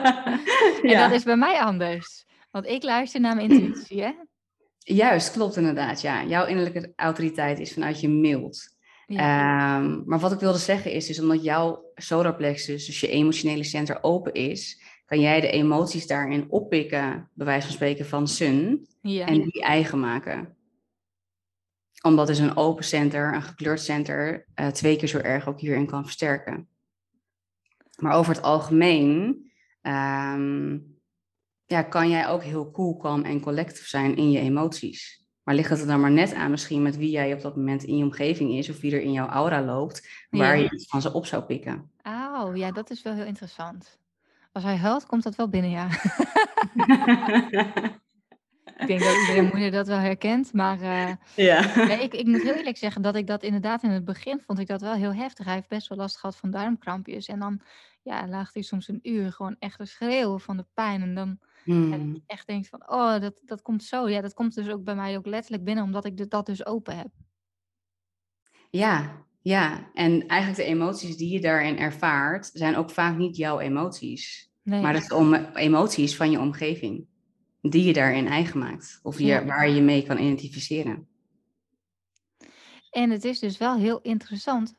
[0.82, 1.08] en ja.
[1.08, 2.28] dat is bij mij anders.
[2.50, 4.12] Want ik luister naar mijn intuïtie, hè?
[4.78, 6.00] Juist, klopt inderdaad.
[6.00, 8.78] Ja, jouw innerlijke autoriteit is vanuit je mild.
[9.06, 14.02] Ehm, maar wat ik wilde zeggen is, is omdat jouw solarplexus, dus je emotionele center,
[14.02, 19.26] open is, kan jij de emoties daarin oppikken, bij wijze van spreken, van Sun, ja.
[19.26, 20.56] en die eigen maken.
[22.02, 25.86] Omdat dus een open center, een gekleurd center, uh, twee keer zo erg ook hierin
[25.86, 26.68] kan versterken.
[27.96, 29.44] Maar over het algemeen
[29.82, 30.89] um,
[31.70, 35.24] ja, kan jij ook heel cool, kalm en collectief zijn in je emoties.
[35.42, 37.82] Maar ligt het er dan maar net aan misschien met wie jij op dat moment
[37.82, 41.02] in je omgeving is of wie er in jouw aura loopt, waar je iets van
[41.02, 41.90] ze op zou pikken.
[42.02, 43.98] Oh, ja, dat is wel heel interessant.
[44.52, 45.86] Als hij huilt, komt dat wel binnen, ja.
[48.78, 51.84] ik denk dat iedereen moeder dat wel herkent, maar uh, ja.
[51.86, 54.58] nee, ik, ik moet heel eerlijk zeggen dat ik dat inderdaad in het begin vond
[54.58, 55.44] ik dat wel heel heftig.
[55.44, 57.60] Hij heeft best wel last gehad van darmkrampjes en dan
[58.02, 61.38] ja, lag hij soms een uur gewoon echt te schreeuwen van de pijn en dan
[61.64, 62.22] en hmm.
[62.26, 64.08] echt denkt van, oh, dat, dat komt zo.
[64.08, 66.96] Ja, dat komt dus ook bij mij ook letterlijk binnen, omdat ik dat dus open
[66.96, 67.08] heb.
[68.70, 69.90] Ja, ja.
[69.94, 74.50] En eigenlijk de emoties die je daarin ervaart, zijn ook vaak niet jouw emoties.
[74.62, 74.82] Nee.
[74.82, 77.08] Maar het zijn emoties van je omgeving.
[77.62, 79.00] Die je daarin eigen maakt.
[79.02, 81.08] Of je, waar je mee kan identificeren.
[82.90, 84.74] En het is dus wel heel interessant.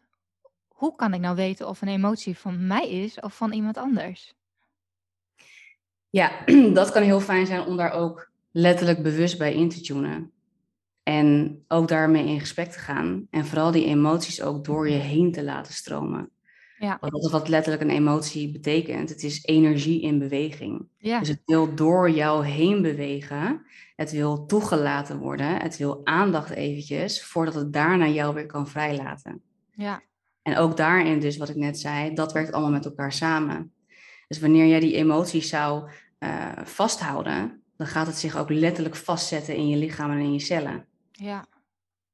[0.67, 4.33] Hoe kan ik nou weten of een emotie van mij is of van iemand anders?
[6.11, 6.31] Ja,
[6.73, 10.31] dat kan heel fijn zijn om daar ook letterlijk bewust bij in te tunen.
[11.03, 13.27] En ook daarmee in gesprek te gaan.
[13.29, 16.29] En vooral die emoties ook door je heen te laten stromen.
[16.77, 16.97] Ja.
[16.99, 19.09] Want dat is wat letterlijk een emotie betekent.
[19.09, 20.87] Het is energie in beweging.
[20.97, 21.19] Ja.
[21.19, 23.65] Dus het wil door jou heen bewegen.
[23.95, 25.61] Het wil toegelaten worden.
[25.61, 29.41] Het wil aandacht eventjes voordat het daarna jou weer kan vrijlaten.
[29.71, 30.01] Ja.
[30.41, 33.71] En ook daarin dus wat ik net zei, dat werkt allemaal met elkaar samen.
[34.31, 35.89] Dus wanneer jij die emoties zou
[36.19, 40.39] uh, vasthouden, dan gaat het zich ook letterlijk vastzetten in je lichaam en in je
[40.39, 40.85] cellen.
[41.11, 41.45] Ja,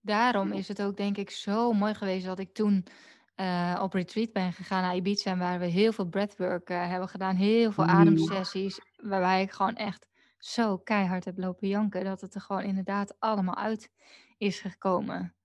[0.02, 2.86] daarom is het ook denk ik zo mooi geweest dat ik toen
[3.36, 7.10] eh, op retreat ben gegaan naar Ibiza en waar we heel veel breathwork uh, hebben
[7.10, 7.90] gedaan, heel veel Mm.
[7.90, 13.16] ademsessies, waarbij ik gewoon echt zo keihard heb lopen janken, dat het er gewoon inderdaad
[13.20, 13.92] allemaal uit
[14.38, 15.36] is gekomen.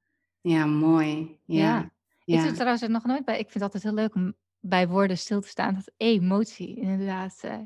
[0.40, 1.38] Ja, mooi.
[1.44, 1.58] Ja.
[1.58, 1.90] Ja.
[2.24, 2.52] Ik Ja.
[2.52, 3.38] trouwens nog nooit bij.
[3.38, 5.74] Ik vind het altijd heel leuk om bij woorden stil te staan.
[5.74, 7.38] Dat emotie, inderdaad.
[7.40, 7.58] eh,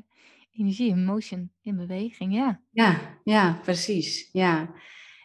[0.51, 2.33] energie, emotion in beweging.
[2.33, 2.61] Ja.
[2.71, 4.29] Ja, ja, precies.
[4.31, 4.73] Ja.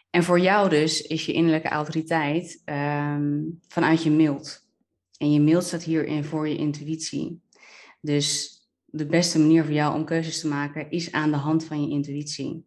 [0.09, 4.67] En voor jou dus is je innerlijke autoriteit ehm, vanuit je mild.
[5.17, 7.41] En je mild staat hierin voor je intuïtie.
[8.01, 11.81] Dus de beste manier voor jou om keuzes te maken is aan de hand van
[11.81, 12.65] je intuïtie.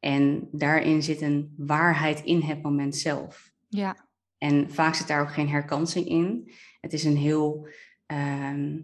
[0.00, 3.52] En daarin zit een waarheid in het moment zelf.
[3.68, 4.08] Ja.
[4.38, 6.52] En vaak zit daar ook geen herkansing in.
[6.80, 7.68] Het is een heel,
[8.12, 8.78] ehm,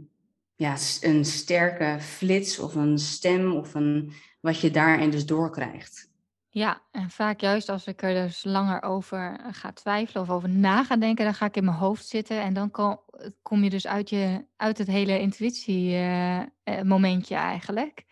[0.55, 6.11] ja, een sterke flits of een stem of een, wat je daarin dus doorkrijgt.
[6.51, 10.85] Ja, en vaak juist als ik er dus langer over ga twijfelen of over na
[10.85, 13.01] ga denken, dan ga ik in mijn hoofd zitten en dan kom,
[13.43, 16.47] kom je dus uit, je, uit het hele intuïtie eh, eh,
[16.83, 18.05] momentje eigenlijk.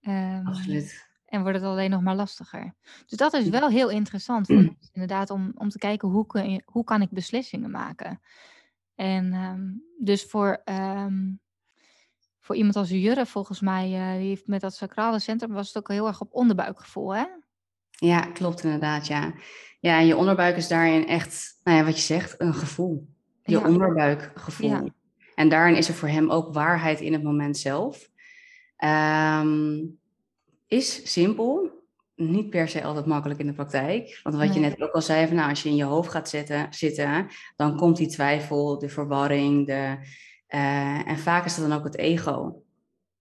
[0.00, 1.06] Ehm, Absoluut.
[1.24, 2.74] En wordt het alleen nog maar lastiger.
[3.06, 6.50] Dus dat is wel heel interessant voor mensen, inderdaad, om, om te kijken hoe, kun
[6.50, 8.20] je, hoe kan ik beslissingen maken.
[8.98, 9.66] En ehm,
[9.98, 11.32] dus voor, ehm,
[12.40, 15.76] voor iemand als Jurre, volgens mij, eh, die heeft met dat sacrale centrum, was het
[15.76, 17.24] ook heel erg op onderbuikgevoel, hè?
[17.90, 19.32] Ja, klopt inderdaad, ja.
[19.80, 23.08] Ja, en je onderbuik is daarin echt, nou ja, wat je zegt, een gevoel.
[23.42, 23.68] Je Ja.
[23.68, 24.68] onderbuikgevoel.
[24.68, 24.84] Ja.
[25.34, 28.10] En daarin is er voor hem ook waarheid in het moment zelf.
[28.76, 29.84] Ehm,
[30.66, 31.77] is simpel,
[32.18, 34.20] niet per se altijd makkelijk in de praktijk.
[34.22, 36.28] Want wat je net ook al zei, van, nou, als je in je hoofd gaat
[36.28, 37.26] zitten, zitten
[37.56, 39.66] dan komt die twijfel, de verwarring.
[39.66, 39.96] De,
[40.46, 42.62] eh, en vaak is dat dan ook het ego.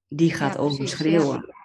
[0.07, 1.55] Die gaat Ja, precies, overschreeuwen.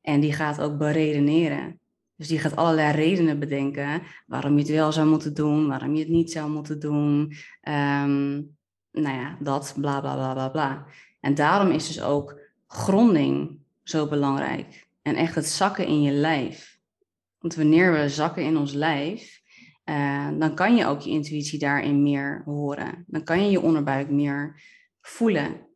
[0.00, 1.78] En die gaat ook beredeneren.
[2.16, 6.00] Dus die gaat allerlei redenen bedenken waarom je het wel zou moeten doen, waarom je
[6.00, 7.32] het niet zou moeten doen.
[7.60, 8.32] Ehm,
[8.90, 10.86] nou ja, dat, bla bla bla bla bla.
[11.20, 14.86] En daarom is dus ook gronding zo belangrijk.
[15.02, 16.73] En echt het zakken in je lijf.
[17.44, 19.40] Want wanneer we zakken in ons lijf,
[19.84, 23.04] eh, dan kan je ook je intuïtie daarin meer horen.
[23.06, 24.62] Dan kan je je onderbuik meer
[25.00, 25.66] voelen.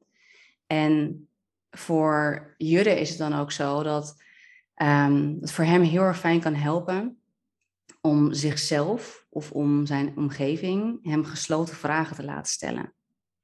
[0.67, 1.29] En
[1.71, 4.23] voor Jurre is het dan ook zo dat
[4.75, 7.19] ehm, het voor hem heel erg fijn kan helpen
[8.01, 12.95] om zichzelf of om zijn omgeving hem gesloten vragen te laten stellen.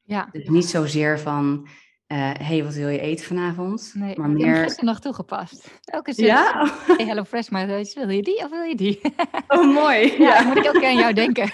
[0.02, 0.28] Ja.
[0.32, 1.68] Dus niet zozeer van,
[2.16, 3.92] hé, hey, wat wil je eten vanavond?
[3.94, 4.62] Nee, maar ik heb meer...
[4.62, 5.70] gisteren nog toegepast.
[5.85, 6.24] Elke zin.
[6.24, 6.70] Ja?
[6.87, 9.00] Hey, Hello Fresh, maar wil je die of wil je die?
[9.48, 10.12] Oh, mooi.
[10.18, 11.50] Ja, Ja, dan moet ik keer aan jou denken.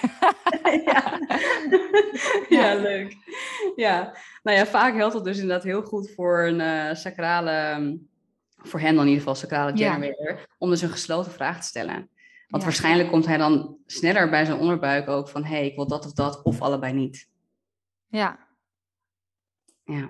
[0.86, 1.18] ja.
[2.48, 3.16] ja, leuk.
[3.76, 7.98] Ja, nou ja, vaak helpt het dus inderdaad heel goed voor een eh, sacrale,
[8.56, 9.92] voor hem dan in ieder geval sacrale Ja.
[9.92, 12.08] generator, om dus een gesloten vraag te stellen.
[12.48, 15.86] Want waarschijnlijk komt hij dan sneller bij zijn onderbuik ook van, hé, hey, ik wil
[15.86, 17.28] dat of dat, of allebei niet.
[18.08, 18.38] Ja,
[19.84, 20.08] Ja.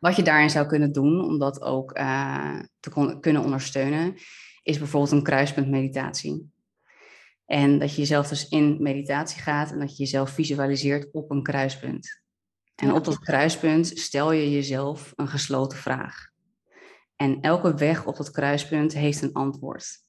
[0.00, 4.14] Wat je daarin zou kunnen doen, om dat ook eh, te kunnen ondersteunen,
[4.62, 6.50] is bijvoorbeeld een kruispuntmeditatie.
[7.46, 11.42] En dat je jezelf dus in meditatie gaat en dat je jezelf visualiseert op een
[11.42, 12.22] kruispunt.
[12.74, 16.30] En op dat kruispunt stel je jezelf een gesloten vraag.
[17.16, 20.02] En elke weg op dat kruispunt heeft een antwoord.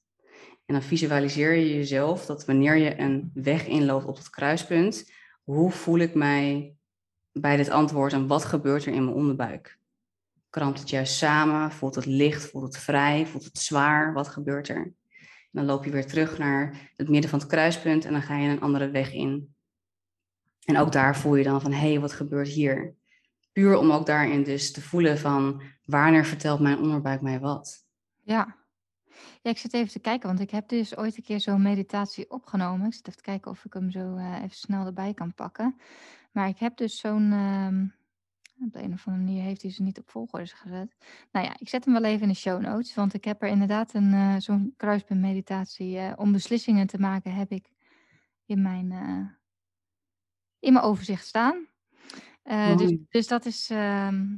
[0.66, 5.70] En dan visualiseer je jezelf dat wanneer je een weg inloopt op het kruispunt, hoe
[5.70, 6.73] voel ik mij
[7.40, 9.78] bij dit antwoord en wat gebeurt er in mijn onderbuik?
[10.50, 11.72] Krampt het juist samen?
[11.72, 12.50] Voelt het licht?
[12.50, 13.26] Voelt het vrij?
[13.26, 14.12] Voelt het zwaar?
[14.12, 14.76] Wat gebeurt er?
[14.76, 14.94] En
[15.50, 18.48] dan loop je weer terug naar het midden van het kruispunt en dan ga je
[18.48, 19.54] een andere weg in.
[20.64, 22.94] En ook daar voel je dan van, hé, hey, wat gebeurt hier?
[23.52, 27.86] Puur om ook daarin dus te voelen van, wanneer vertelt mijn onderbuik mij wat?
[28.22, 28.62] ja.
[29.42, 32.86] Ik zit even te kijken, want ik heb dus ooit een keer zo'n meditatie opgenomen.
[32.86, 35.76] Ik zit even te kijken of ik hem zo eh, even snel erbij kan pakken.
[36.34, 37.32] Maar ik heb dus zo'n...
[37.32, 37.86] ehm,
[38.64, 40.96] op de een of andere manier heeft hij ze niet op volgorde gezet.
[41.32, 43.48] Nou ja, ik zet hem wel even in de show notes, want ik heb er
[43.48, 47.68] inderdaad een, eh, zo'n kruispuntmeditatie eh, om beslissingen te maken, heb ik
[48.46, 49.26] in mijn, eh,
[50.58, 51.66] in mijn overzicht staan.
[52.76, 54.36] Dus, dus dat is, ehm,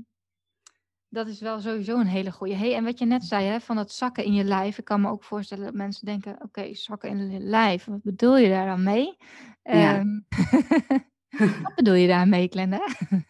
[1.09, 2.55] dat is wel sowieso een hele goede.
[2.55, 4.79] Hey, en wat je net zei, hè, van dat zakken in je lijf.
[4.79, 7.85] Ik kan me ook voorstellen dat mensen denken, oké, zakken in je lijf.
[7.85, 9.17] Wat bedoel je daar dan mee?
[9.63, 9.99] Ja.
[9.99, 10.21] Ehm,
[11.39, 12.81] wat bedoel je daarmee, Glenda?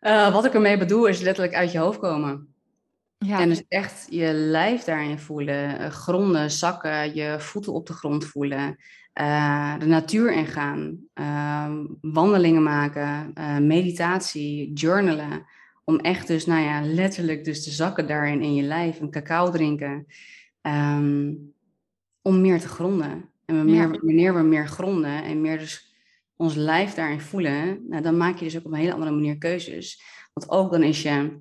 [0.00, 2.54] Eh, wat ik ermee bedoel is letterlijk uit je hoofd komen.
[3.18, 7.92] Ja, En dus echt je lijf daarin voelen, eh, gronden, zakken, je voeten op de
[7.92, 8.76] grond voelen,
[9.12, 13.32] eh, de natuur ingaan, ehm, wandelingen maken,
[13.66, 15.46] meditatie, journalen.
[15.84, 19.50] Om echt dus, nou ja, letterlijk dus te zakken daarin in je lijf, een cacao
[19.50, 20.06] drinken.
[20.60, 21.32] ehm,
[22.22, 23.28] om meer te gronden.
[23.46, 23.62] En Ja.
[23.62, 25.89] meer, wanneer we meer gronden en meer dus
[26.40, 29.38] ons lijf daarin voelen, nou, dan maak je dus ook op een hele andere manier
[29.38, 30.02] keuzes.
[30.32, 31.38] Want ook dan is je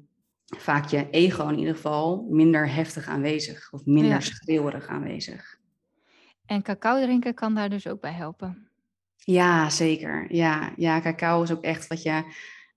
[0.57, 4.19] vaak je ego in ieder geval minder heftig aanwezig of minder Ja.
[4.19, 5.57] schreeuwerig aanwezig.
[6.45, 8.67] En cacao drinken kan daar dus ook bij helpen.
[9.15, 10.33] Ja, zeker.
[10.33, 12.23] Ja, ja cacao is ook echt wat je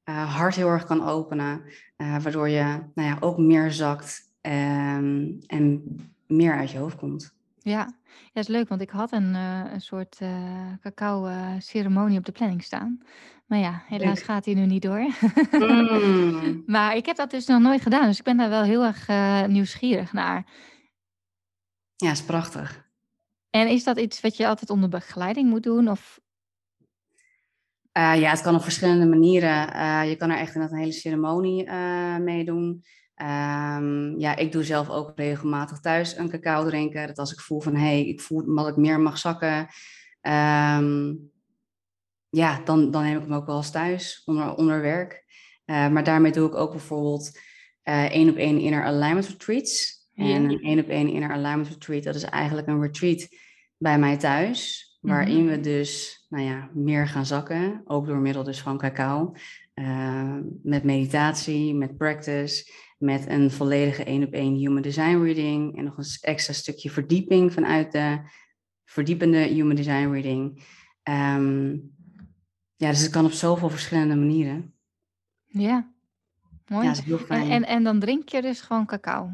[0.05, 1.63] eh, hart heel erg kan openen,
[1.97, 5.83] eh, waardoor je nou ja, ook meer zakt ehm, en
[6.27, 7.35] meer uit je hoofd komt.
[7.63, 7.95] Ja,
[8.33, 12.63] ja, is leuk, want ik had een, eh, een soort eh cacao-ceremonie op de planning
[12.65, 13.01] staan.
[13.47, 14.25] Maar ja, helaas Leuk.
[14.25, 15.07] gaat die nu niet door.
[15.53, 16.63] Mm.
[16.67, 19.09] Maar ik heb dat dus nog nooit gedaan, dus ik ben daar wel heel erg
[19.09, 20.47] eh, nieuwsgierig naar.
[21.97, 22.91] Ja, is prachtig.
[23.51, 25.89] En is dat iets wat je altijd onder begeleiding moet doen?
[25.89, 26.21] Of
[27.93, 29.73] Eh, ja, het kan op verschillende manieren.
[29.73, 32.85] Eh, je kan er echt inderdaad een hele ceremonie eh mee doen.
[33.15, 37.07] Ehm, ja, ik doe zelf ook regelmatig thuis een cacao drinken.
[37.07, 39.67] Dat als ik voel van, hé, hey, ik voel dat ik meer mag zakken.
[40.21, 41.15] ehm,
[42.29, 45.25] ja, dan, dan neem ik hem ook wel eens thuis onder, onder werk.
[45.65, 47.39] Eh, maar daarmee doe ik ook bijvoorbeeld
[47.83, 50.01] eh, één op één inner alignment retreats.
[50.15, 53.29] En een één op één inner alignment retreat, dat is eigenlijk een retreat
[53.77, 54.91] bij mij thuis.
[55.01, 59.35] Waarin we dus nou ja, meer gaan zakken, ook door middel dus van cacao.
[59.75, 65.77] Eh, met meditatie, met practice, met een volledige één op één human design reading.
[65.79, 68.19] En nog een extra stukje verdieping vanuit de
[68.85, 70.65] verdiepende human design reading.
[71.03, 71.71] Ehm,
[72.77, 74.75] ja, dus het kan op zoveel verschillende manieren.
[75.47, 75.93] ja,
[76.67, 76.83] mooi.
[76.87, 77.51] Ja, dat is heel en, fijn.
[77.51, 79.31] en, en dan drink je dus gewoon cacao.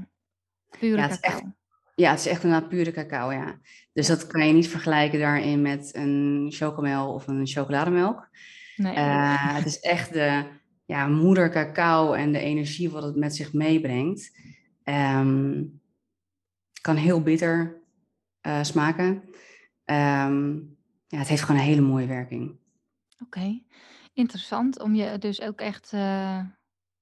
[0.78, 1.52] Pure Ja, echt- cacao.
[1.98, 3.58] Ja, het is echt inderdaad pure cacao, ja.
[3.92, 8.28] Dus dat kan je niet vergelijken daarin met een chocomel of een chocolademelk.
[8.76, 8.94] Nee.
[8.94, 10.44] Eh, het is echt de
[10.86, 14.38] ja, moeder cacao en de energie wat het met zich meebrengt.
[14.82, 15.64] Ehm,
[16.80, 17.82] kan heel bitter
[18.40, 19.22] eh, smaken.
[19.84, 20.56] Ehm,
[21.06, 22.58] ja, het heeft gewoon een hele mooie werking.
[23.22, 23.62] Oké,
[24.12, 26.40] interessant om je dus ook echt eh,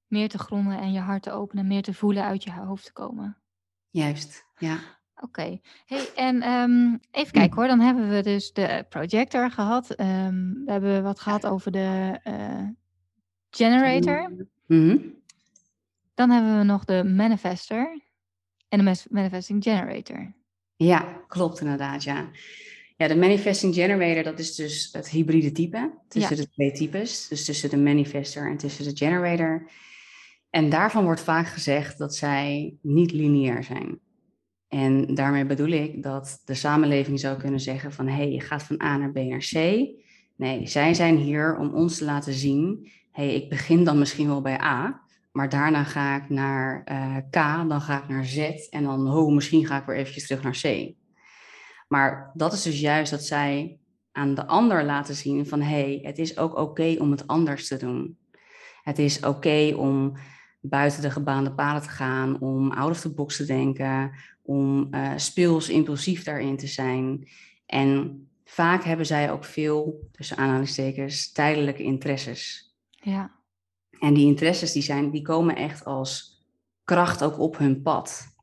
[0.07, 2.92] meer te gronden en je hart te openen, meer te voelen uit je hoofd te
[2.92, 3.36] komen.
[3.97, 4.78] Juist, ja.
[5.20, 9.90] Oké, hey, en ehm, even kijken hoor, dan hebben we dus de projector gehad.
[9.90, 12.68] Ehm, we hebben wat gehad over de eh,
[13.51, 14.49] generator.
[14.66, 14.99] Mhm.
[16.14, 18.01] Dan hebben we nog de manifester
[18.68, 20.34] en de manifesting generator.
[20.76, 22.30] Ja, klopt inderdaad, ja.
[22.97, 27.28] Ja, de manifesting generator, dat is dus het hybride type tussen de twee types.
[27.28, 29.70] Dus tussen de manifester en tussen de generator.
[30.57, 34.00] En daarvan wordt vaak gezegd dat zij niet lineair zijn.
[34.68, 38.07] En daarmee bedoel ik dat de samenleving zou kunnen zeggen van...
[38.07, 39.52] hé, hey, je gaat van A naar B naar C.
[40.36, 42.92] Nee, zij zijn hier om ons te laten zien...
[43.12, 45.04] hé, hey, ik begin dan misschien wel bij A...
[45.32, 48.38] Maar daarna ga ik naar eh, K, dan ga ik naar Z
[48.70, 50.94] en dan, oh, misschien ga ik weer eventjes terug naar C.
[51.88, 53.78] Maar dat is dus juist dat zij
[54.12, 57.68] aan de ander laten zien van, hé, hey, het is ook oké om het anders
[57.68, 58.18] te doen.
[58.82, 60.16] Het is oké om
[60.69, 64.12] buiten de gebaande paden te gaan, om out of the box te denken,
[64.43, 67.29] om uh, speels, impulsief daarin te zijn.
[67.67, 72.75] En vaak hebben zij ook veel, tussen aanhalingstekens, tijdelijke interesses.
[72.91, 73.35] Ja.
[74.01, 76.45] En die interesses die zijn, die komen echt als
[76.85, 78.37] kracht ook op hun pad.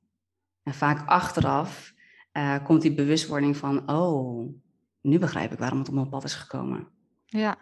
[0.64, 1.94] En vaak achteraf
[2.34, 4.54] uh, komt die bewustwording van, oh,
[5.02, 6.88] nu begrijp ik waarom het op mijn pad is gekomen.
[7.26, 7.58] Ja,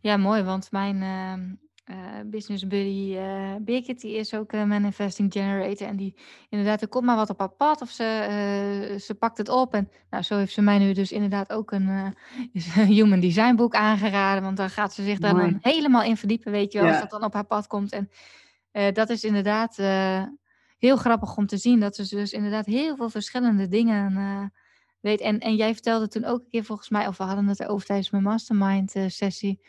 [0.00, 1.56] ja mooi, want mijn uh,
[1.90, 5.86] uh, business buddy uh, Birgit, die is ook een manifesting generator.
[5.86, 6.14] En die
[6.48, 9.74] inderdaad, er komt maar wat op haar pad of ze, ze pakt het op.
[9.74, 12.14] En nou, zo heeft ze mij nu dus inderdaad ook een
[12.96, 14.42] human design boek aangeraden.
[14.42, 16.92] Want dan gaat ze zich daar dan helemaal in verdiepen, weet je wel, ja.
[16.92, 17.92] als dat dan op haar pad komt.
[17.92, 18.10] En
[18.94, 19.76] dat is inderdaad
[20.78, 24.52] heel grappig om te zien, dat ze dus inderdaad heel veel verschillende dingen
[25.00, 25.20] weet.
[25.20, 27.86] En, en jij vertelde toen ook een keer volgens mij, of we hadden het erover
[27.86, 29.60] tijdens mijn mastermind sessie.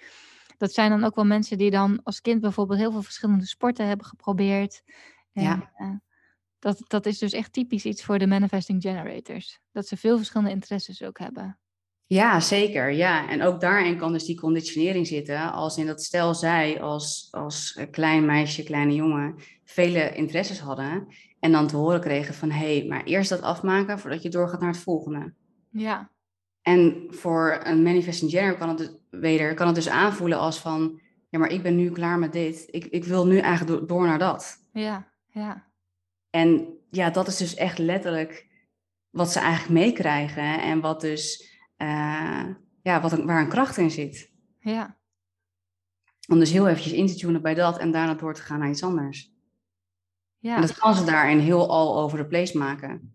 [0.57, 3.87] Dat zijn dan ook wel mensen die dan als kind bijvoorbeeld heel veel verschillende sporten
[3.87, 4.83] hebben geprobeerd.
[5.33, 5.71] En, ja.
[5.77, 5.95] uh,
[6.59, 9.59] dat, dat is dus echt typisch iets voor de manifesting generators.
[9.71, 11.57] Dat ze veel verschillende interesses ook hebben.
[12.05, 12.91] Ja, zeker.
[12.91, 15.51] Ja, en ook daarin kan dus die conditionering zitten.
[15.51, 21.07] Als in dat stel zij als, als klein meisje, kleine jongen vele interesses hadden.
[21.39, 24.59] En dan te horen kregen van, hé, hey, maar eerst dat afmaken voordat je doorgaat
[24.59, 25.33] naar het volgende.
[25.69, 26.11] Ja.
[26.63, 30.99] En voor een manifesting generator kan het, dus, weder, kan het dus aanvoelen als van,
[31.29, 32.67] ja, maar ik ben nu klaar met dit.
[32.71, 34.65] Ik, ik wil nu eigenlijk door, door naar dat.
[34.71, 35.71] Ja, ja.
[36.29, 38.47] En ja, dat is dus echt letterlijk
[39.09, 40.61] wat ze eigenlijk meekrijgen.
[40.61, 42.45] En wat dus, uh,
[42.81, 44.31] ja, wat, waar een kracht in zit.
[44.59, 44.97] Ja.
[46.27, 48.69] Om dus heel eventjes in te tunen bij dat en daarna door te gaan naar
[48.69, 49.31] iets anders.
[50.39, 50.55] Ja.
[50.55, 53.12] En dat kan ze daarin heel all over the place maken.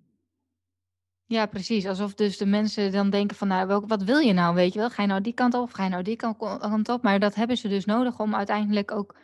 [1.28, 1.86] Ja, precies.
[1.86, 4.78] Alsof dus de mensen dan denken van, nou, welk, wat wil je nou, weet je
[4.78, 4.90] wel?
[4.90, 7.02] Ga je nou die kant op of ga je nou die kant op?
[7.02, 9.16] Maar dat hebben ze dus nodig om uiteindelijk ook...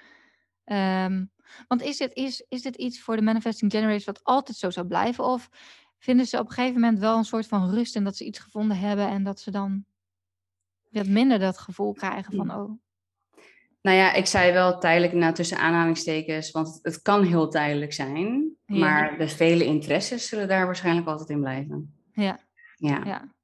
[0.65, 1.25] ehm,
[1.69, 4.87] want is dit, is, is dit iets voor de manifesting generators wat altijd zo zou
[4.87, 5.25] blijven?
[5.25, 5.49] Of
[5.99, 8.39] vinden ze op een gegeven moment wel een soort van rust en dat ze iets
[8.39, 9.85] gevonden hebben en dat ze dan
[10.91, 12.71] wat minder dat gevoel krijgen van, oh,
[13.81, 18.57] Nou ja, ik zei wel tijdelijk na tussen aanhalingstekens, want het kan heel tijdelijk zijn.
[18.67, 18.79] Ja.
[18.79, 21.94] Maar de vele interesses zullen daar waarschijnlijk altijd in blijven.
[22.15, 22.39] Ja,
[22.77, 23.35] Ja, ja,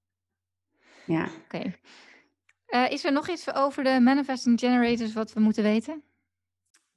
[1.07, 1.29] ja.
[1.45, 1.75] oké.
[2.67, 6.03] Eh, is er nog iets over de manifesting generators wat we moeten weten?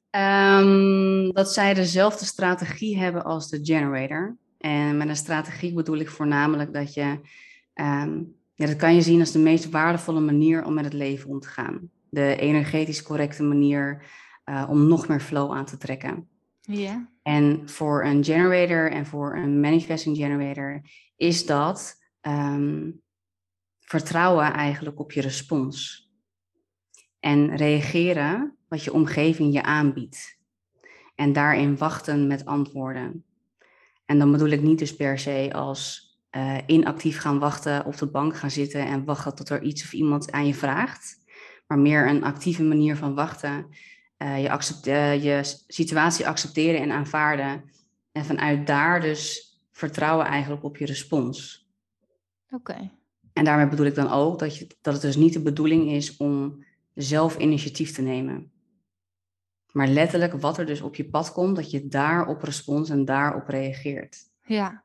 [0.09, 4.37] Ehm, dat zij dezelfde strategie hebben als de generator.
[4.57, 7.19] En met een strategie bedoel ik voornamelijk dat je,
[7.73, 11.29] ehm, ja, dat kan je zien als de meest waardevolle manier om met het leven
[11.29, 11.89] om te gaan.
[12.09, 14.05] De energetisch correcte manier
[14.43, 16.27] eh, om nog meer flow aan te trekken.
[16.67, 20.81] Ja, En voor een generator en voor een manifesting generator
[21.15, 22.91] is dat ehm,
[23.79, 26.07] vertrouwen eigenlijk op je respons.
[27.19, 30.37] En reageren wat je omgeving je aanbiedt.
[31.15, 33.25] En daarin wachten met antwoorden.
[34.05, 38.07] En dan bedoel ik niet dus per se als eh, inactief gaan wachten, op de
[38.07, 41.17] bank gaan zitten en wachten tot er iets of iemand aan je vraagt.
[41.67, 43.67] Maar meer een actieve manier van wachten.
[44.23, 47.63] Eh, je, accept, eh, je situatie accepteren en aanvaarden.
[48.11, 51.67] En vanuit daar dus vertrouwen eigenlijk op je respons.
[52.49, 52.91] oké.
[53.33, 56.17] En daarmee bedoel ik dan ook dat, je, dat het dus niet de bedoeling is
[56.17, 58.51] om zelf initiatief te nemen.
[59.71, 63.47] Maar letterlijk wat er dus op je pad komt, dat je daarop respons en daarop
[63.47, 64.17] reageert.
[64.43, 64.83] Ja,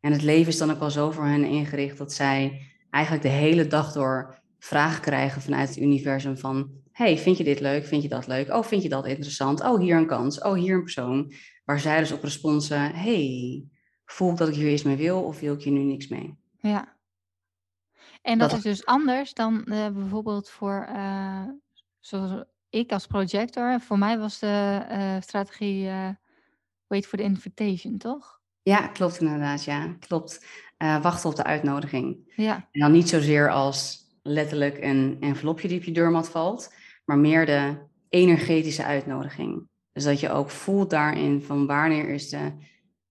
[0.00, 3.30] En het leven is dan ook wel zo voor hen ingericht dat zij eigenlijk de
[3.30, 6.79] hele dag door vragen krijgen vanuit het universum van...
[7.04, 7.84] hey, vind je dit leuk?
[7.86, 8.48] Vind je dat leuk?
[8.54, 9.60] Oh, vind je dat interessant?
[9.60, 10.40] Oh, hier een kans.
[10.40, 11.32] Oh, hier een persoon.
[11.64, 13.64] Waar zij dus op responsen, hey,
[14.04, 16.38] voel ik dat ik hier iets mee wil of wil ik hier nu niks mee?
[16.58, 16.98] ja.
[18.22, 21.44] En dat Dat- is dus anders dan eh, bijvoorbeeld voor, eh,
[22.00, 23.80] zoals ik als projector.
[23.80, 25.88] Voor mij was de eh, strategie
[26.86, 28.40] wait for the invitation, toch?
[28.62, 30.46] Ja, klopt inderdaad, ja, klopt.
[30.78, 32.32] Wachten op de uitnodiging.
[32.36, 36.74] Ja, En dan niet zozeer als letterlijk een envelopje die op je deurmat valt,
[37.10, 37.76] maar meer de
[38.08, 39.68] energetische uitnodiging.
[39.92, 42.52] Dus dat je ook voelt daarin van wanneer is de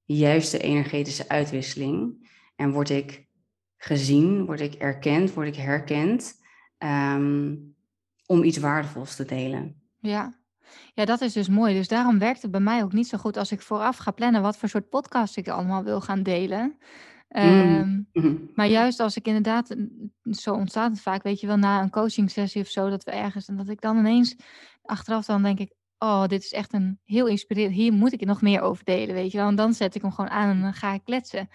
[0.03, 3.27] juiste energetische uitwisseling en word ik
[3.77, 6.41] gezien, word ik erkend, word ik herkend
[6.77, 7.55] ehm,
[8.25, 9.81] om iets waardevols te delen.
[9.99, 10.37] ja.
[10.93, 11.73] Ja, dat is dus mooi.
[11.73, 14.41] Dus daarom werkt het bij mij ook niet zo goed als ik vooraf ga plannen
[14.41, 16.77] wat voor soort podcast ik allemaal wil gaan delen.
[17.29, 18.35] Ehm, Mhm.
[18.55, 21.89] Maar juist als ik inderdaad, mm, zo ontstaat het vaak, weet je wel, na een
[21.89, 24.35] coaching sessie of zo, dat we ergens, en dat ik dan ineens
[24.81, 28.41] achteraf dan denk ik, oh, dit is echt een heel inspirerend, hier moet ik nog
[28.41, 29.47] meer over delen, weet je wel.
[29.47, 31.49] En dan zet ik hem gewoon aan en dan ga ik kletsen.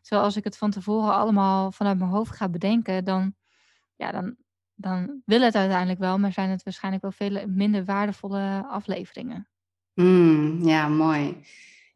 [0.00, 3.34] Terwijl als ik het van tevoren allemaal vanuit mijn hoofd ga bedenken, dan,
[3.96, 4.36] ja, dan,
[4.74, 9.48] dan wil het uiteindelijk wel, maar zijn het waarschijnlijk wel veel minder waardevolle afleveringen.
[9.94, 11.36] Mm, ja, mooi.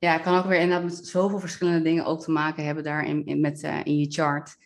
[0.05, 3.27] Ja, het kan ook weer inderdaad met zoveel verschillende dingen ook te maken hebben daarin
[3.27, 4.57] in, met, eh, in je chart.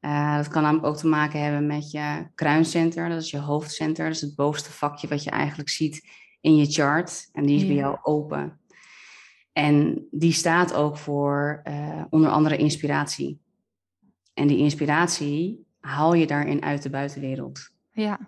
[0.00, 4.04] Eh, dat kan namelijk ook te maken hebben met je kruincenter, dat is je hoofdcenter,
[4.04, 6.08] dat is het bovenste vakje wat je eigenlijk ziet
[6.40, 7.28] in je chart.
[7.32, 8.60] En die is bij jou open.
[9.52, 13.40] En die staat ook voor eh, onder andere inspiratie.
[14.34, 17.70] En die inspiratie haal je daarin uit de buitenwereld.
[17.92, 18.18] Ja,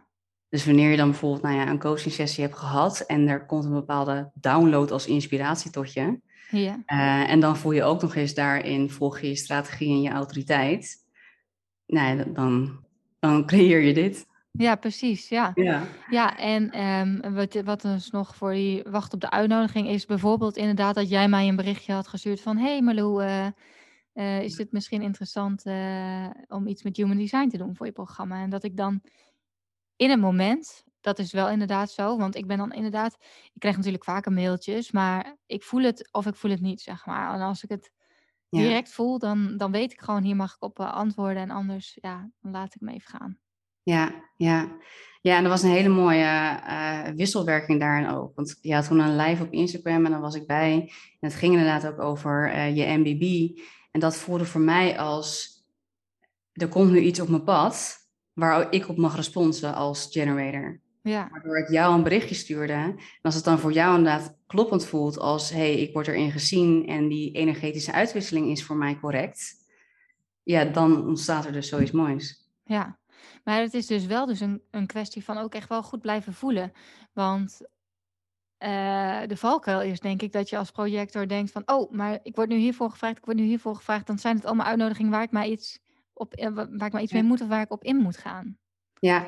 [0.49, 3.65] Dus wanneer je dan bijvoorbeeld nou ja, een coaching sessie hebt gehad en er komt
[3.65, 6.27] een bepaalde download als inspiratie tot je.
[6.51, 10.03] Ja, eh, en dan voel je ook nog eens daarin, volg je je strategie en
[10.03, 11.07] je autoriteit.
[11.87, 12.81] Nou, dan,
[13.19, 14.27] dan creëer je dit.
[14.53, 15.53] ja, precies, ja.
[15.55, 15.83] Ja.
[16.11, 20.57] Ja, en ehm, wat, wat dus nog voor die wacht op de uitnodiging is bijvoorbeeld
[20.57, 23.47] inderdaad dat jij mij een berichtje had gestuurd van hey Marlou, eh,
[24.13, 25.65] eh, is dit misschien interessant
[26.49, 28.43] om iets met human design te doen voor je programma?
[28.43, 29.01] En dat ik dan
[29.97, 33.17] in het moment, dat is wel inderdaad zo, want ik ben dan inderdaad,
[33.53, 37.07] ik krijg natuurlijk vaker mailtjes, maar ik voel het of ik voel het niet, zeg
[37.07, 37.35] maar.
[37.35, 37.91] En als ik het
[38.49, 38.61] Ja.
[38.61, 41.99] direct voel, dan, dan weet ik gewoon, hier mag ik op eh, antwoorden en anders,
[42.01, 43.39] ja, dan laat ik hem even gaan.
[43.83, 44.77] Ja, ja.
[45.21, 46.25] Ja, en er was een hele mooie
[46.67, 48.33] eh, wisselwerking daarin ook.
[48.35, 50.73] Want je had toen een live op Instagram en daar was ik bij.
[51.21, 53.59] En het ging inderdaad ook over eh, je MBB.
[53.91, 55.57] En dat voelde voor mij als,
[56.53, 57.97] er komt nu iets op mijn pad
[58.33, 60.81] waar ik op mag responsen als generator.
[61.09, 62.73] Ja, Waardoor ik jou een berichtje stuurde.
[62.73, 66.31] En als het dan voor jou inderdaad kloppend voelt als, hé, hey, ik word erin
[66.31, 69.55] gezien en die energetische uitwisseling is voor mij correct.
[70.43, 72.51] Ja, dan ontstaat er dus zoiets moois.
[72.65, 72.99] Ja,
[73.45, 76.33] maar het is dus wel dus een, een kwestie van ook echt wel goed blijven
[76.35, 76.73] voelen.
[77.13, 77.61] Want
[78.59, 82.37] uh, de valkuil is, denk ik, dat je als projector denkt van, oh, maar ik
[82.37, 85.23] word nu hiervoor gevraagd, ik word nu hiervoor gevraagd, dan zijn het allemaal uitnodigingen waar
[85.23, 85.79] ik maar iets
[86.13, 88.59] op, eh, waar ik maar iets mee moet of waar ik op in moet gaan.
[89.01, 89.27] Ja,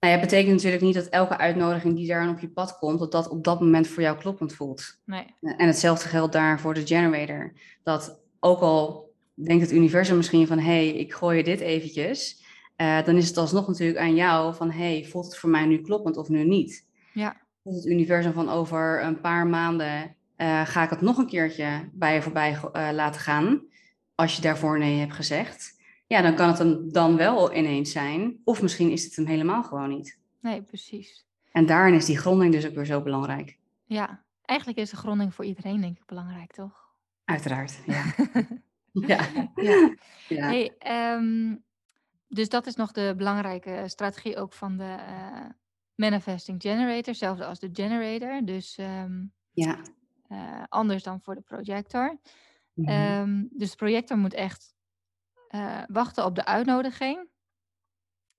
[0.00, 3.12] nou ja, betekent natuurlijk niet dat elke uitnodiging die daar op je pad komt, dat
[3.12, 4.98] dat op dat moment voor jou kloppend voelt.
[5.04, 5.34] Nee.
[5.40, 7.52] En hetzelfde geldt daar voor de generator.
[7.82, 12.44] Dat ook al denkt het universum misschien van, hé, hey, ik gooi je dit eventjes,
[12.76, 15.66] uh, dan is het alsnog natuurlijk aan jou van, hé, hey, voelt het voor mij
[15.66, 16.86] nu kloppend of nu niet?
[17.12, 17.36] Ja.
[17.62, 21.88] Voelt het universum van over een paar maanden uh, ga ik het nog een keertje
[21.92, 23.62] bij je voorbij uh, laten gaan,
[24.14, 25.77] als je daarvoor nee hebt gezegd
[26.08, 28.40] ja, dan kan het hem dan wel ineens zijn.
[28.44, 30.18] Of misschien is het hem helemaal gewoon niet.
[30.40, 31.26] Nee, precies.
[31.52, 33.58] En daarin is die gronding dus ook weer zo belangrijk.
[33.84, 36.86] Ja, eigenlijk is de gronding voor iedereen denk ik belangrijk, toch?
[37.24, 38.04] Uiteraard, ja.
[38.92, 39.26] ja.
[39.54, 39.94] ja.
[40.28, 40.46] ja.
[40.46, 40.72] Hey,
[41.14, 41.64] um,
[42.28, 45.50] dus dat is nog de belangrijke strategie ook van de uh,
[45.94, 47.06] Manifesting Generator.
[47.06, 48.44] Hetzelfde als de generator.
[48.44, 49.78] Dus um, ja.
[50.28, 52.18] Uh, anders dan voor de projector.
[52.74, 53.20] Mm -hmm.
[53.20, 54.74] um, dus de projector moet echt
[55.50, 57.28] uh, wachten op de uitnodiging.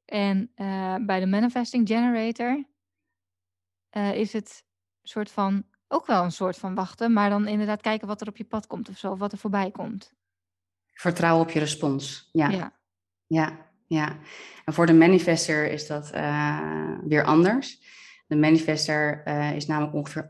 [0.06, 2.66] En uh, bij de Manifesting Generator
[3.92, 4.64] uh, is het
[5.02, 8.38] soort van ook wel een soort van wachten, maar dan inderdaad kijken wat er op
[8.38, 10.14] je pad komt of zo, of wat er voorbij komt.
[10.92, 12.30] Vertrouwen op je respons.
[12.32, 12.50] Ja.
[12.50, 12.74] Ja.
[13.28, 13.66] Ja.
[13.88, 14.18] ja.
[14.66, 16.10] En voor de manifester is dat
[17.04, 17.82] weer anders.
[18.28, 20.24] De manifester is namelijk ongeveer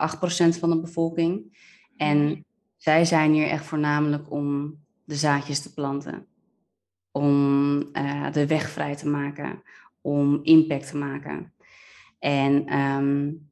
[0.55, 1.57] 8% van de bevolking.
[1.97, 2.41] En mhm.
[2.77, 6.28] zij zijn hier echt voornamelijk om de zaadjes te planten
[7.11, 9.63] om uh, de weg vrij te maken,
[10.01, 11.53] om impact te maken.
[12.19, 13.49] En um,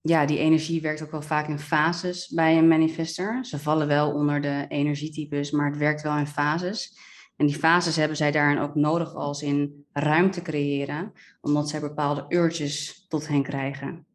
[0.00, 3.44] ja, die energie werkt ook wel vaak in fases bij een manifester.
[3.44, 6.98] Ze vallen wel onder de energietypes, maar het werkt wel in fases.
[7.36, 12.24] En die fases hebben zij daarin ook nodig als in ruimte creëren, omdat zij bepaalde
[12.28, 14.06] urges tot hen krijgen.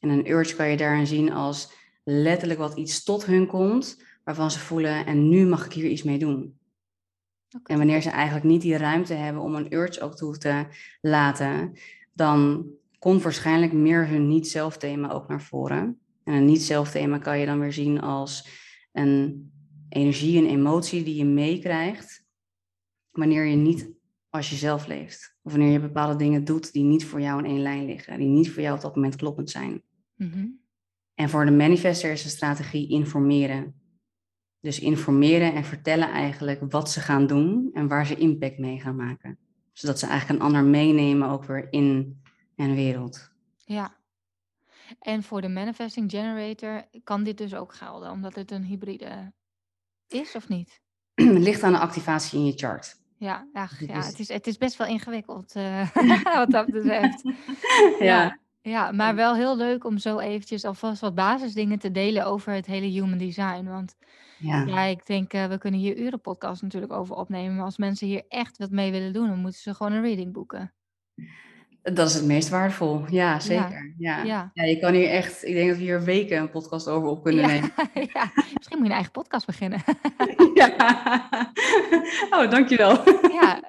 [0.00, 1.72] En een urge kan je daarin zien als
[2.04, 6.02] letterlijk wat iets tot hun komt, waarvan ze voelen, en nu mag ik hier iets
[6.02, 6.57] mee doen.
[7.56, 7.76] Okay.
[7.76, 10.66] En wanneer ze eigenlijk niet die ruimte hebben om een urge ook toe te
[11.00, 11.72] laten,
[12.12, 12.66] dan
[12.98, 15.98] komt waarschijnlijk meer hun niet-zelf-thema ook naar voren.
[16.24, 18.48] En een niet-zelf-thema kan je dan weer zien als
[18.92, 19.50] een
[19.88, 22.26] energie, een emotie die je meekrijgt
[23.10, 23.90] wanneer je niet
[24.30, 25.36] als jezelf leeft.
[25.42, 28.28] Of wanneer je bepaalde dingen doet die niet voor jou in één lijn liggen, die
[28.28, 29.82] niet voor jou op dat moment kloppend zijn.
[30.14, 30.60] Mm -hmm.
[31.14, 33.77] En voor de manifester is de strategie informeren.
[34.68, 38.96] Dus informeren en vertellen eigenlijk wat ze gaan doen en waar ze impact mee gaan
[38.96, 39.38] maken.
[39.72, 42.20] Zodat ze eigenlijk een ander meenemen ook weer in
[42.56, 43.30] een wereld.
[43.64, 43.96] Ja.
[45.00, 49.32] En voor de Manifesting Generator kan dit dus ook gelden, omdat het een hybride
[50.08, 50.80] is of niet?
[51.14, 52.96] Het ligt aan de activatie in je chart.
[53.16, 55.94] Ja, ach, ja het, is, het is best wel ingewikkeld uh,
[56.34, 57.22] wat dat betreft.
[57.98, 58.04] ja.
[58.04, 58.38] ja.
[58.60, 62.66] Ja, maar wel heel leuk om zo eventjes alvast wat basisdingen te delen over het
[62.66, 63.64] hele human design.
[63.64, 63.96] Want
[64.38, 67.56] ja, ja, ik denk, uh, we kunnen hier uren podcast natuurlijk over opnemen.
[67.56, 70.32] Maar als mensen hier echt wat mee willen doen, dan moeten ze gewoon een reading
[70.32, 70.72] boeken.
[71.94, 73.04] Dat is het meest waardevol.
[73.10, 73.94] Ja, zeker.
[73.98, 74.24] Ja.
[74.24, 74.50] Ja.
[74.54, 74.64] Ja.
[74.64, 77.40] je kan hier echt, ik denk dat we hier weken een podcast over op kunnen
[77.40, 77.70] Ja, nemen.
[78.14, 79.82] ja, misschien moet je een eigen podcast beginnen.
[80.54, 81.40] Ja.
[82.30, 83.02] Oh, dankjewel.
[83.32, 83.60] Ja,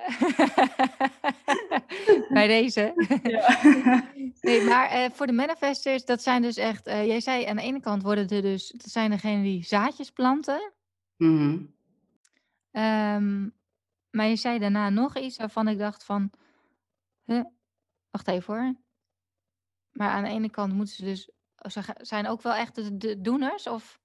[2.33, 2.93] bij deze.
[3.23, 4.03] Ja.
[4.41, 7.61] Nee, maar eh, voor de manifestors, dat zijn dus echt, eh, jij zei aan de
[7.61, 10.71] ene kant worden er dus, dat zijn degenen die zaadjes planten.
[11.17, 11.57] Mhm.
[12.71, 13.47] Ehm,
[14.11, 16.31] maar je zei daarna nog iets waarvan ik dacht van,
[17.25, 17.43] huh,
[18.11, 18.75] wacht even hoor.
[19.91, 21.31] Maar aan de ene kant moeten ze dus,
[21.71, 23.99] ze ga- zijn ook wel echt de, de doeners of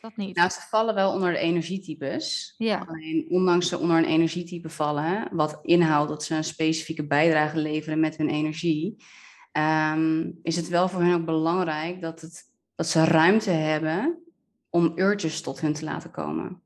[0.00, 0.36] dat niet?
[0.36, 2.54] Nou, ze vallen wel onder de energietypes.
[2.58, 7.58] Ja, Alleen ondanks ze onder een energietype vallen, wat inhoudt dat ze een specifieke bijdrage
[7.58, 9.04] leveren met hun energie,
[9.52, 14.22] ehm, is het wel voor hen ook belangrijk dat, het, dat ze ruimte hebben
[14.68, 16.62] om urges tot hun te laten komen.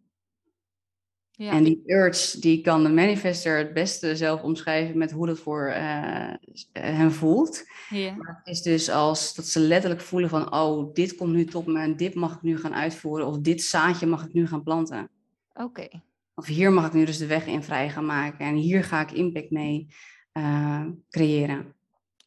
[1.36, 5.38] Ja, En die urge, die kan de manifester het beste zelf omschrijven met hoe dat
[5.38, 6.34] voor eh,
[6.72, 7.64] hen voelt.
[7.88, 11.44] ja, Maar het is dus als dat ze letterlijk voelen van, oh, dit komt nu
[11.44, 13.26] tot me en dit mag ik nu gaan uitvoeren.
[13.26, 15.10] Of dit zaadje mag ik nu gaan planten.
[15.54, 15.88] oké.
[16.34, 18.46] Of hier mag ik nu dus de weg in vrij gaan maken.
[18.46, 19.86] En hier ga ik impact mee
[20.32, 21.74] eh, creëren.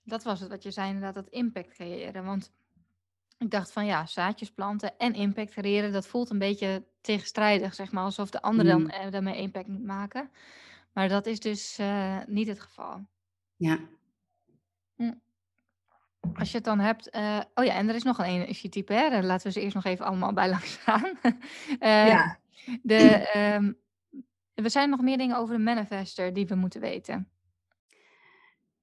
[0.04, 2.26] Dat was het wat je zei inderdaad, dat impact creëren.
[2.26, 2.52] Want
[3.38, 7.92] ik dacht van ja, zaadjes planten en impact creëren, dat voelt een beetje tegenstrijdig, zeg
[7.92, 8.04] maar.
[8.04, 10.32] Alsof de ander dan Mm, eh, daarmee impact moet maken.
[10.94, 13.06] Maar dat is dus eh, niet het geval.
[13.56, 13.80] ja.
[14.96, 15.14] Hm.
[16.34, 17.10] Als je het dan hebt.
[17.10, 19.10] eh, oh ja, en er is nog een energietype, hè?
[19.10, 21.12] Daar laten we ze eerst nog even allemaal bij langs gaan.
[21.80, 22.40] Ja.
[22.82, 22.96] de,
[23.34, 23.74] ehm,
[24.54, 27.30] er zijn nog meer dingen over de manifester die we moeten weten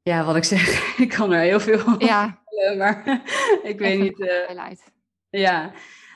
[0.04, 2.42] ja, wat ik zeg, ik kan er heel veel ja.
[2.44, 3.22] vertellen, maar
[3.62, 4.20] ik weet niet.
[4.20, 4.70] Eh,
[5.30, 5.72] ja.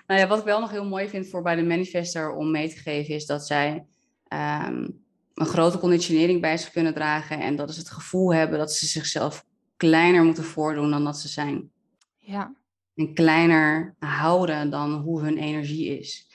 [0.06, 2.68] Nou ja, wat ik wel nog heel mooi vind voor bij de manifester om mee
[2.68, 3.86] te geven, is dat zij
[4.28, 4.88] ehm,
[5.34, 7.40] een grote conditionering bij zich kunnen dragen.
[7.40, 9.44] En dat is het gevoel hebben dat ze zichzelf
[9.76, 11.70] kleiner moeten voordoen dan dat ze zijn.
[12.18, 12.54] Ja.
[12.94, 16.26] En kleiner houden dan hoe hun energie is.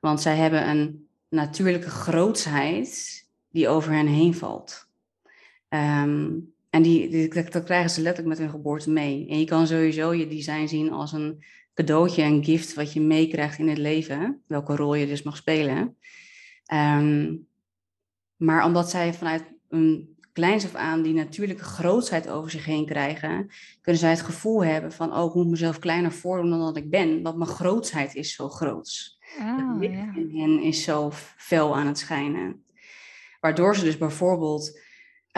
[0.00, 4.88] Want zij hebben een natuurlijke grootsheid die over hen heen valt.
[5.68, 6.30] Ehm,
[6.70, 9.28] en die, die, dat krijgen ze letterlijk met hun geboorte mee.
[9.28, 11.44] En je kan sowieso je design zien als een
[11.74, 14.42] cadeautje, een gift wat je meekrijgt in het leven.
[14.46, 15.96] Welke rol je dus mag spelen.
[16.64, 17.36] Ehm,
[18.36, 23.50] maar omdat zij vanuit een kleins af aan die natuurlijke grootsheid over zich heen krijgen,
[23.80, 26.90] kunnen zij het gevoel hebben van, oh, ik moet mezelf kleiner voordoen dan dat ik
[26.90, 29.18] ben, want mijn grootsheid is zo groot.
[29.38, 32.64] Oh, ah, in En is zo fel aan het schijnen.
[33.40, 34.80] Waardoor ze dus bijvoorbeeld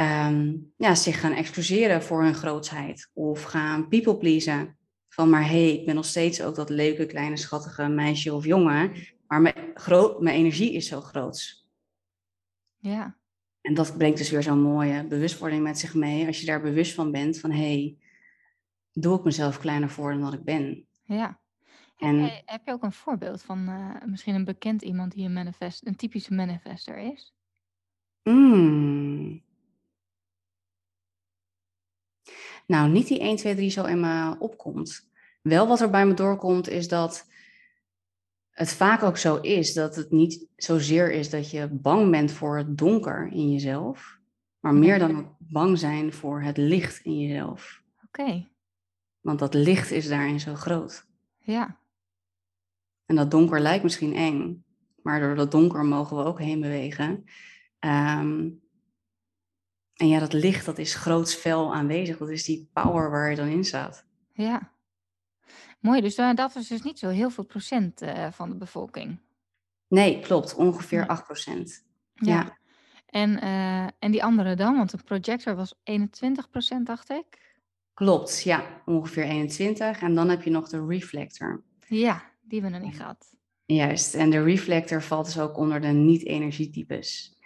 [0.03, 4.77] Ehm, ja, zich gaan excuseren voor hun grootheid of gaan people pleasen.
[5.09, 8.45] Van maar hé, hey, ik ben nog steeds ook dat leuke, kleine, schattige meisje of
[8.45, 8.93] jongen,
[9.27, 11.67] maar mijn, groot, mijn energie is zo groot.
[12.79, 13.17] Ja.
[13.61, 16.27] En dat brengt dus weer zo'n mooie bewustwording met zich mee.
[16.27, 17.97] Als je daar bewust van bent, van hé, hey,
[18.93, 20.87] doe ik mezelf kleiner voor dan wat ik ben.
[21.05, 21.41] Ja.
[21.97, 25.87] En, heb, je, ook een voorbeeld van eh, misschien een bekend iemand die een, manifest,
[25.87, 27.35] een typische manifester is?
[28.23, 29.51] Mm.
[32.73, 35.11] nou niet die 1, 2, 3 zo in opkomt.
[35.43, 37.27] Wel wat er bij me doorkomt is dat
[38.51, 42.57] het vaak ook zo is dat het niet zozeer is dat je bang bent voor
[42.57, 44.19] het donker in jezelf,
[44.61, 45.25] maar meer dan mhm.
[45.39, 47.83] bang zijn voor het licht in jezelf.
[48.05, 48.49] Oké.
[49.21, 51.07] Want dat licht is daarin zo groot.
[51.39, 51.79] Ja.
[53.07, 54.65] En dat donker lijkt misschien eng,
[55.03, 57.25] maar door dat donker mogen we ook heen bewegen.
[57.79, 58.49] Ehm,
[60.03, 62.19] en ja, dat licht, dat is groots fel aanwezig.
[62.19, 64.05] Dat is die power waar je dan in staat.
[64.33, 64.73] Ja.
[65.81, 69.19] Mooi, dus dat is dus niet zo heel veel procent eh, van de bevolking.
[69.89, 70.55] Nee, klopt.
[70.55, 71.85] Ongeveer 8 procent.
[72.15, 72.59] Ja.
[73.07, 74.77] En, eh, en die andere dan?
[74.77, 77.57] Want de projector was 21 procent, dacht ik.
[77.95, 78.83] Klopt, ja.
[78.85, 80.01] Ongeveer 21.
[80.01, 81.63] En dan heb je nog de reflector.
[81.87, 83.35] Ja, die hebben we nog niet gehad.
[83.65, 84.15] Juist.
[84.15, 87.37] En de reflector valt dus ook onder de niet-energietypes.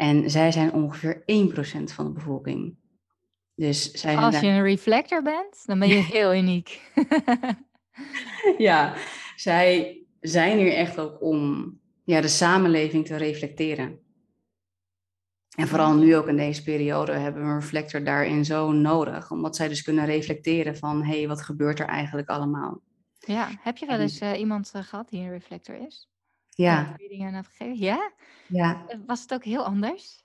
[0.00, 1.24] En zij zijn ongeveer 1%
[1.94, 2.76] van de bevolking.
[3.54, 6.92] Dus zij Als je een reflector bent, dan ben je heel uniek.
[8.58, 8.94] ja,
[9.36, 11.70] zij zijn hier echt ook om
[12.04, 13.98] ja, de samenleving te reflecteren.
[15.56, 19.56] En vooral nu ook in deze periode hebben we een reflector daarin zo nodig, omdat
[19.56, 22.80] zij dus kunnen reflecteren van hé, hey, wat gebeurt er eigenlijk allemaal?
[23.18, 26.10] Ja, heb je wel eens eh, iemand eh, gehad die een reflector is?
[26.50, 26.96] Ja.
[26.96, 27.78] Gegeven.
[27.78, 28.12] Ja?
[28.46, 28.84] ja?
[28.88, 30.24] Eh, was het ook heel anders?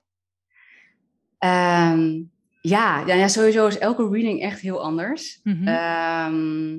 [1.38, 2.22] Ehm,
[2.60, 5.40] ja, ja, sowieso is elke reading echt heel anders.
[5.42, 5.68] Mhm.
[5.68, 6.78] Ehm,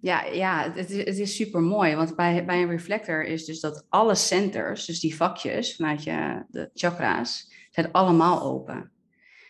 [0.00, 1.94] ja, ja het, is, het is super mooi.
[1.94, 6.44] Want bij, bij een reflector is dus dat alle centers, dus die vakjes vanuit je
[6.48, 8.92] de chakra's, zijn allemaal open.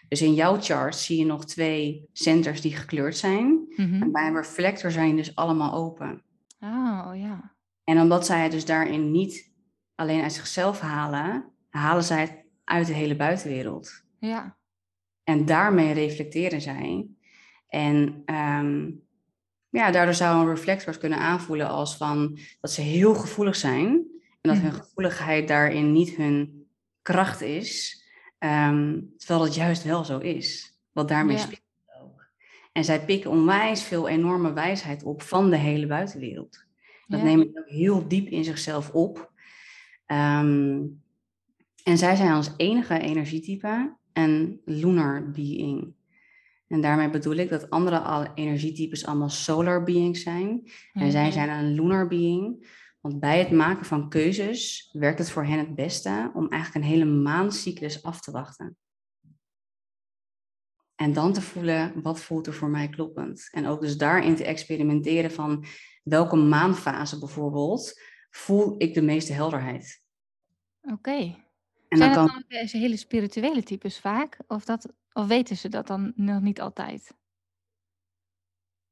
[0.09, 3.67] Dus in jouw chart zie je nog twee centers die gekleurd zijn.
[3.77, 4.03] Mhm.
[4.03, 6.23] En bij een reflector zijn dus allemaal open.
[6.61, 7.54] Oh ja.
[7.85, 9.53] En omdat zij het dus daarin niet
[9.95, 14.05] alleen uit zichzelf halen, halen zij het uit de hele buitenwereld.
[14.19, 14.57] Ja.
[15.25, 17.07] En daarmee reflecteren zij.
[17.69, 18.91] En ehm,
[19.69, 24.13] ja, daardoor zou een reflector kunnen aanvoelen als van dat ze heel gevoelig zijn.
[24.41, 26.67] En dat hun gevoeligheid daarin niet hun
[27.03, 28.03] kracht is.
[28.39, 30.79] Ehm, terwijl dat juist wel zo is.
[30.93, 31.43] Wat daarmee ja.
[31.43, 31.63] speelt
[32.03, 32.27] ook.
[32.73, 36.64] En zij pikken onwijs veel enorme wijsheid op van de hele buitenwereld.
[37.07, 39.33] Dat nemen ze ook heel diep in zichzelf op.
[40.07, 40.83] Ehm,
[41.83, 45.95] en zij zijn ons enige energietype en lunar being.
[46.69, 50.71] En daarmee bedoel ik dat andere energietypes allemaal solar beings zijn.
[50.93, 51.33] En zij mhm.
[51.33, 52.67] zijn een lunar being.
[53.01, 56.91] Want bij het maken van keuzes werkt het voor hen het beste om eigenlijk een
[56.91, 58.77] hele maancyclus af te wachten.
[60.95, 63.49] En dan te voelen, wat voelt er voor mij kloppend?
[63.51, 65.65] En ook dus daarin te experimenteren van
[66.03, 70.03] welke maanfase bijvoorbeeld voel ik de meeste helderheid.
[70.83, 71.43] Oké.
[71.89, 74.39] En Zijn dat dan hele spirituele types vaak?
[74.47, 77.15] Of, dat, of weten ze dat dan nog niet altijd?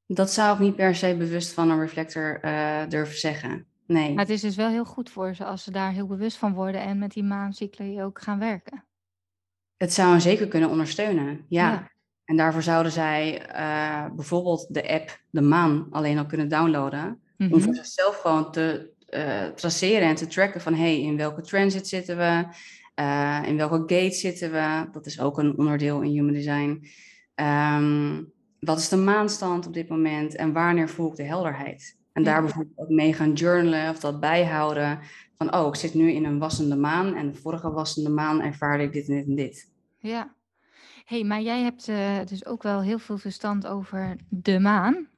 [0.07, 3.67] Dat zou ik niet per se bewust van een reflector uh, durven zeggen.
[3.87, 4.15] Nee.
[4.15, 6.55] Maar het is dus wel heel goed voor ze als ze daar heel bewust van
[6.55, 8.85] worden en met die maancycli ook gaan werken.
[9.77, 11.92] Het zou zeker kunnen ondersteunen, ja.
[12.25, 17.21] En daarvoor zouden zij eh, bijvoorbeeld de app De Maan alleen al kunnen downloaden.
[17.39, 17.61] Om mhm.
[17.61, 22.17] voor zichzelf gewoon te eh, traceren en te tracken van hey, in welke transit zitten
[22.17, 22.45] we?
[22.95, 24.89] Eh, in welke gate zitten we?
[24.93, 26.87] Dat is ook een onderdeel in human design.
[27.35, 28.23] Ehm,
[28.61, 31.97] wat is de maanstand op dit moment en wanneer voel ik de helderheid?
[32.13, 34.99] En daar bijvoorbeeld ook mee gaan journalen of dat bijhouden.
[35.39, 38.85] Van, oh, ik zit nu in een wassende maan en de vorige wassende maan ervaarde
[38.85, 39.71] ik dit en dit en dit.
[39.99, 40.35] Ja,
[41.05, 45.09] hey, maar jij hebt uh, dus ook wel heel veel verstand over de maan.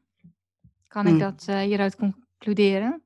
[0.89, 1.19] Kan ik mm.
[1.19, 3.03] dat uh, hieruit concluderen?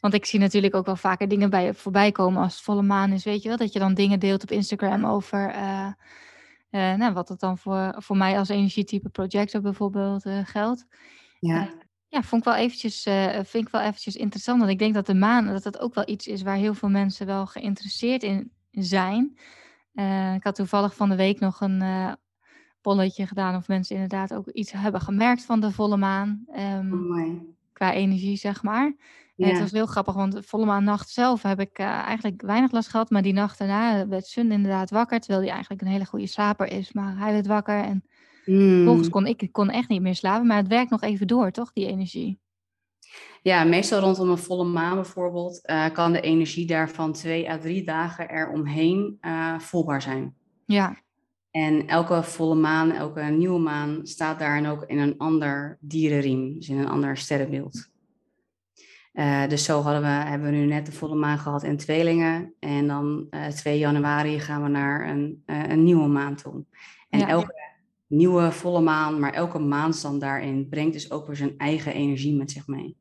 [0.00, 2.82] Want ik zie natuurlijk ook wel vaker dingen bij je voorbij komen als het volle
[2.82, 3.56] maan is, weet je wel.
[3.56, 5.90] Dat je dan dingen deelt op Instagram over uh,
[6.70, 10.86] nou, wat het dan voor, voor mij als energietype projector bijvoorbeeld geldt.
[11.40, 11.70] Ja.
[12.08, 13.02] Ja, vond ik wel eventjes,
[13.48, 14.58] vind ik wel eventjes interessant.
[14.58, 16.88] Want ik denk dat de maan, dat dat ook wel iets is waar heel veel
[16.88, 19.38] mensen wel geïnteresseerd in zijn.
[19.96, 22.12] Uh, ik had toevallig van de week nog een uh,
[22.80, 26.44] polletje gedaan of mensen inderdaad ook iets hebben gemerkt van de volle maan.
[26.56, 28.94] Um, qua energie, zeg maar.
[29.34, 29.48] Ja.
[29.48, 33.10] het was heel grappig, want de volle maannacht zelf heb ik eigenlijk weinig last gehad.
[33.10, 36.66] Maar die nacht daarna werd Sun inderdaad wakker, terwijl hij eigenlijk een hele goede slaper
[36.66, 36.92] is.
[36.92, 38.04] Maar hij werd wakker en
[38.84, 39.12] Volgens mm.
[39.12, 41.86] kon ik kon echt niet meer slapen, maar het werkt nog even door, toch, die
[41.86, 42.38] energie?
[43.46, 47.84] Ja, meestal rondom een volle maan bijvoorbeeld, uh, kan de energie daarvan twee à drie
[47.84, 50.34] dagen eromheen uh, voelbaar zijn.
[50.64, 50.96] Ja.
[51.50, 56.68] En elke volle maan, elke nieuwe maan staat daarin ook in een ander dierenriem, dus
[56.68, 57.90] in een ander sterrenbeeld.
[59.12, 62.54] Uh, dus zo hadden we, hebben we nu net de volle maan gehad in tweelingen.
[62.58, 66.64] En dan 2 januari gaan we naar een, een nieuwe maan toe.
[67.08, 67.74] En ja, elke
[68.06, 72.50] nieuwe volle maan, maar elke maanstand daarin brengt dus ook weer zijn eigen energie met
[72.50, 72.96] zich mee.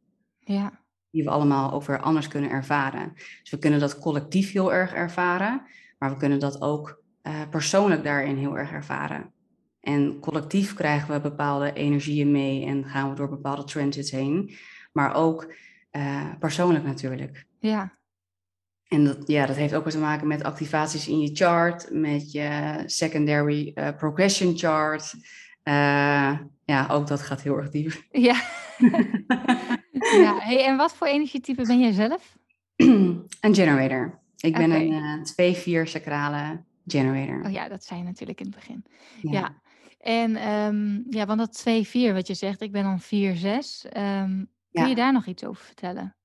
[0.45, 0.83] Ja.
[1.11, 3.13] Die we allemaal ook weer anders kunnen ervaren.
[3.15, 5.61] Dus we kunnen dat collectief heel erg ervaren,
[5.99, 9.33] maar we kunnen dat ook uh, persoonlijk daarin heel erg ervaren.
[9.79, 14.55] En collectief krijgen we bepaalde energieën mee en gaan we door bepaalde transits heen,
[14.91, 15.53] maar ook
[15.91, 17.45] uh, persoonlijk natuurlijk.
[17.59, 17.97] Ja,
[18.87, 22.31] en dat, ja, dat heeft ook weer te maken met activaties in je chart, met
[22.31, 25.13] je secondary uh, progression chart.
[25.63, 28.03] Uh, ja, ook dat gaat heel erg diep.
[28.11, 28.41] Ja.
[30.11, 30.39] ja.
[30.39, 32.37] Hey, en wat voor energietype ben jij zelf?
[32.75, 34.19] een generator.
[34.37, 37.45] Ik ben een uh, 2-4 sacrale generator.
[37.45, 38.85] Oh ja, dat zei je natuurlijk in het begin.
[39.21, 39.31] Ja.
[39.31, 39.61] ja.
[39.99, 43.05] En um, ja, want dat 2-4 wat je zegt, ik ben dan 4-6.
[43.97, 46.15] Um, kun je daar nog iets over vertellen?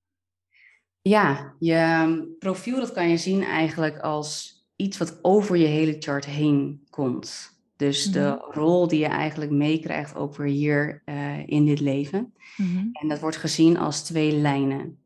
[1.03, 5.97] Ja, je ehm, profiel dat kan je zien eigenlijk als iets wat over je hele
[5.99, 7.60] chart heen komt.
[7.81, 8.59] Dus de mhm.
[8.59, 12.33] rol die je eigenlijk meekrijgt ook weer hier uh, in dit leven.
[12.57, 12.91] Mm-hmm.
[12.93, 14.99] En dat wordt gezien als twee lijnen.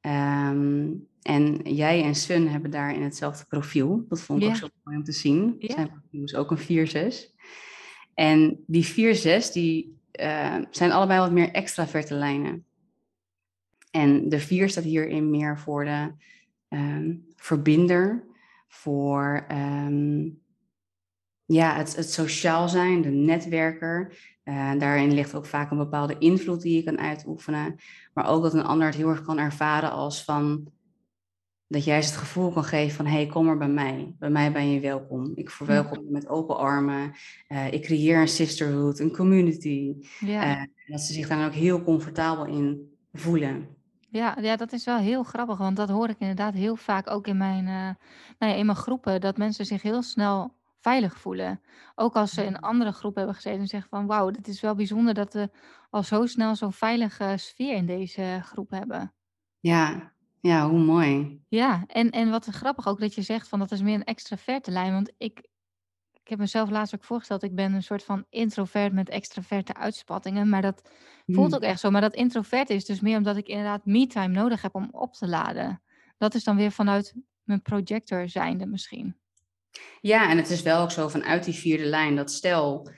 [0.00, 4.04] Um, en jij en Sun hebben daar in hetzelfde profiel.
[4.08, 5.56] Dat vond ik ook zo mooi om te zien.
[5.58, 5.74] Yeah.
[5.74, 7.34] Zijn profiel is ook een 4-6.
[8.14, 9.16] En die
[9.48, 12.64] 4-6 die, uh, zijn allebei wat meer extraverte lijnen.
[13.90, 16.12] En de vier staat hierin meer voor de
[16.68, 18.24] um, verbinder,
[18.68, 20.40] voor um,
[21.48, 24.16] ja, het, het, sociaal zijn, de netwerker.
[24.44, 27.76] Uh, daarin ligt ook vaak een bepaalde invloed die je kan uitoefenen.
[28.14, 30.72] Maar ook dat een ander het heel erg kan ervaren als van
[31.66, 34.14] dat jij ze het gevoel kan geven van hé, hey, kom maar bij mij.
[34.18, 35.32] Bij mij ben je welkom.
[35.34, 37.12] Ik verwelkom je met open armen.
[37.48, 39.94] Uh, ik creëer een sisterhood, een community.
[40.20, 40.56] Ja.
[40.56, 43.68] Uh, dat ze zich daar ook heel comfortabel in voelen.
[44.10, 47.26] Ja, ja, dat is wel heel grappig, want dat hoor ik inderdaad heel vaak ook
[47.26, 47.64] in mijn,
[48.38, 51.60] nou ja, in mijn groepen, dat mensen zich heel snel veilig voelen.
[51.94, 54.74] Ook als ze in andere groepen hebben gezeten en zeggen van wauw, het is wel
[54.74, 55.50] bijzonder dat we
[55.90, 59.14] al zo snel zo'n veilige sfeer in deze groep hebben.
[59.60, 61.40] Ja, ja, hoe mooi.
[61.48, 64.70] Ja, en, en wat grappig ook dat je zegt van dat is meer een extraverte
[64.70, 65.38] lijn, want ik,
[66.12, 70.48] ik heb mezelf laatst ook voorgesteld, ik ben een soort van introvert met extraverte uitspattingen,
[70.48, 70.90] maar dat
[71.26, 71.70] voelt ook hmm.
[71.70, 71.90] echt zo.
[71.90, 75.28] Maar dat introvert is dus meer omdat ik inderdaad me-time nodig heb om op te
[75.28, 75.82] laden.
[76.18, 79.16] Dat is dan weer vanuit mijn projector zijnde misschien.
[80.00, 82.90] Ja, en het is wel ook zo vanuit die vierde lijn dat stel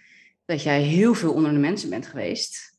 [0.44, 2.78] dat jij heel veel onder de mensen bent geweest,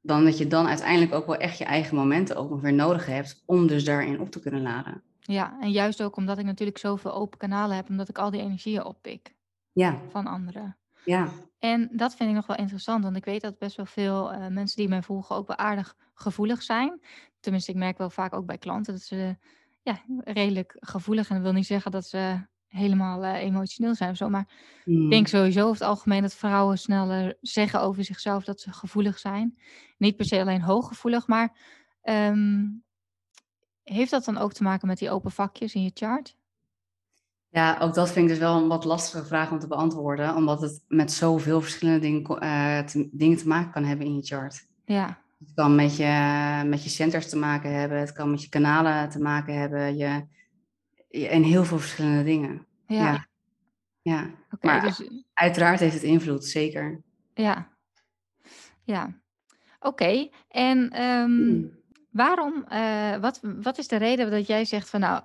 [0.00, 3.06] dan dat je dan uiteindelijk ook wel echt je eigen momenten ook nog weer nodig
[3.06, 5.02] hebt om dus daarin op te kunnen laden.
[5.20, 8.40] Ja, en juist ook omdat ik natuurlijk zoveel open kanalen heb, omdat ik al die
[8.40, 9.34] energieën oppik
[9.72, 10.00] ja.
[10.08, 10.76] van anderen.
[11.04, 11.28] Ja.
[11.58, 14.46] En dat vind ik nog wel interessant, want ik weet dat best wel veel uh,
[14.46, 17.00] mensen die mij volgen ook wel aardig gevoelig zijn.
[17.40, 19.36] Tenminste, ik merk wel vaak ook bij klanten dat ze
[19.82, 21.28] ja, redelijk gevoelig.
[21.28, 24.28] En dat wil niet zeggen dat ze helemaal uh, emotioneel zijn of zo.
[24.28, 24.48] Maar
[24.84, 25.38] ik denk hmm.
[25.38, 29.58] sowieso over het algemeen dat vrouwen sneller zeggen over zichzelf dat ze gevoelig zijn.
[29.98, 31.56] Niet per se alleen hooggevoelig, maar
[32.02, 32.84] um,
[33.82, 36.36] heeft dat dan ook te maken met die open vakjes in je chart?
[37.48, 40.60] Ja, ook dat vind ik dus wel een wat lastige vraag om te beantwoorden, omdat
[40.60, 44.66] het met zoveel verschillende dingen, uh, te, dingen te maken kan hebben in je chart.
[44.84, 45.24] Ja.
[45.38, 49.08] Het kan met je, met je centers te maken hebben, het kan met je kanalen
[49.08, 50.26] te maken hebben, je,
[51.24, 52.66] en heel veel verschillende dingen.
[52.86, 53.26] Ja.
[54.02, 54.30] ja.
[54.60, 57.02] Maar dus uiteraard heeft het invloed, zeker.
[57.34, 57.68] ja,
[58.84, 59.20] ja.
[59.80, 61.70] Oké, en ehm, Mm.
[62.10, 65.22] waarom, eh, wat, wat is de reden dat jij zegt van nou,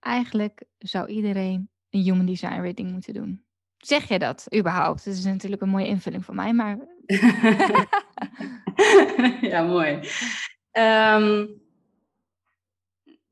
[0.00, 3.44] eigenlijk zou iedereen een human design reading moeten doen?
[3.78, 5.04] Zeg jij dat überhaupt?
[5.04, 6.78] Dat is natuurlijk een mooie invulling van mij, maar
[9.50, 10.00] ja, mooi.
[10.70, 11.46] Ehm,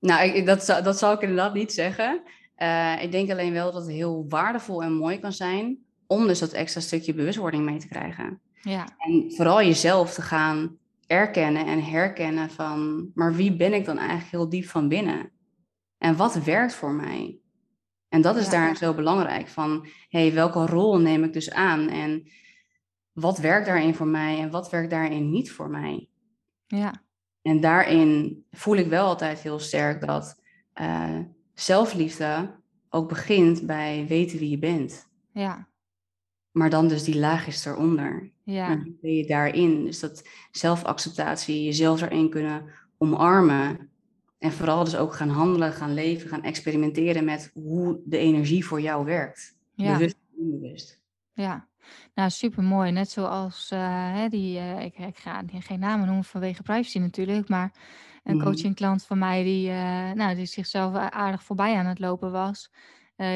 [0.01, 2.23] nou, ik, dat, zou- dat zal ik inderdaad niet zeggen.
[2.55, 6.39] Eh, ik denk alleen wel dat het heel waardevol en mooi kan zijn om dus
[6.39, 8.41] dat extra stukje bewustwording mee te krijgen.
[8.63, 13.99] ja, En vooral jezelf te gaan erkennen en herkennen van, maar wie ben ik dan
[13.99, 15.31] eigenlijk heel diep van binnen?
[15.99, 17.39] En wat werkt voor mij?
[18.09, 18.51] En dat is Ja.
[18.51, 21.89] daar zo belangrijk van, hey, welke rol neem ik dus aan?
[21.89, 22.29] En
[23.13, 26.09] wat werkt daarin voor mij en wat werkt daarin niet voor mij?
[26.67, 27.03] ja,
[27.43, 30.41] En daarin voel ik wel altijd heel sterk dat
[30.73, 31.19] eh,
[31.55, 35.09] zelfliefde ook begint bij weten wie je bent.
[35.33, 35.69] ja,
[36.51, 38.31] Maar dan dus die laagjes eronder.
[38.45, 39.85] ja, En ben je daarin?
[39.85, 42.65] Dus dat zelfacceptatie, jezelf erin kunnen
[42.99, 43.91] omarmen.
[44.39, 48.81] En vooral dus ook gaan handelen, gaan leven, gaan experimenteren met hoe de energie voor
[48.81, 49.57] jou werkt.
[49.75, 49.93] ja.
[49.93, 51.01] Bewust en onbewust.
[51.33, 51.69] Ja,
[52.15, 52.91] nou super mooi.
[52.93, 57.49] Net zoals eh, hè, die, eh, ik, ik ga geen namen noemen vanwege privacy natuurlijk,
[57.49, 57.73] maar
[58.25, 58.45] een Mhm.
[58.45, 62.71] coachingklant van mij die, eh, nou, die zichzelf aardig voorbij aan het lopen was,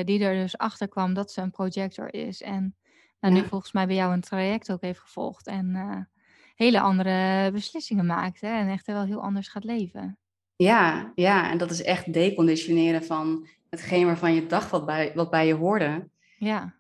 [0.05, 2.77] die er dus achter kwam dat ze een projector is en
[3.21, 6.09] nou, nu volgens mij bij jou een traject ook heeft gevolgd en
[6.55, 10.19] hele andere beslissingen maakt hè, en echt wel heel anders gaat leven.
[10.57, 15.31] Ja, ja, en dat is echt deconditioneren van hetgeen waarvan je dacht wat bij, wat
[15.31, 16.09] bij je hoorde.
[16.37, 16.75] Ja,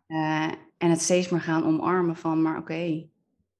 [0.78, 3.06] en het steeds meer gaan omarmen van, maar oké,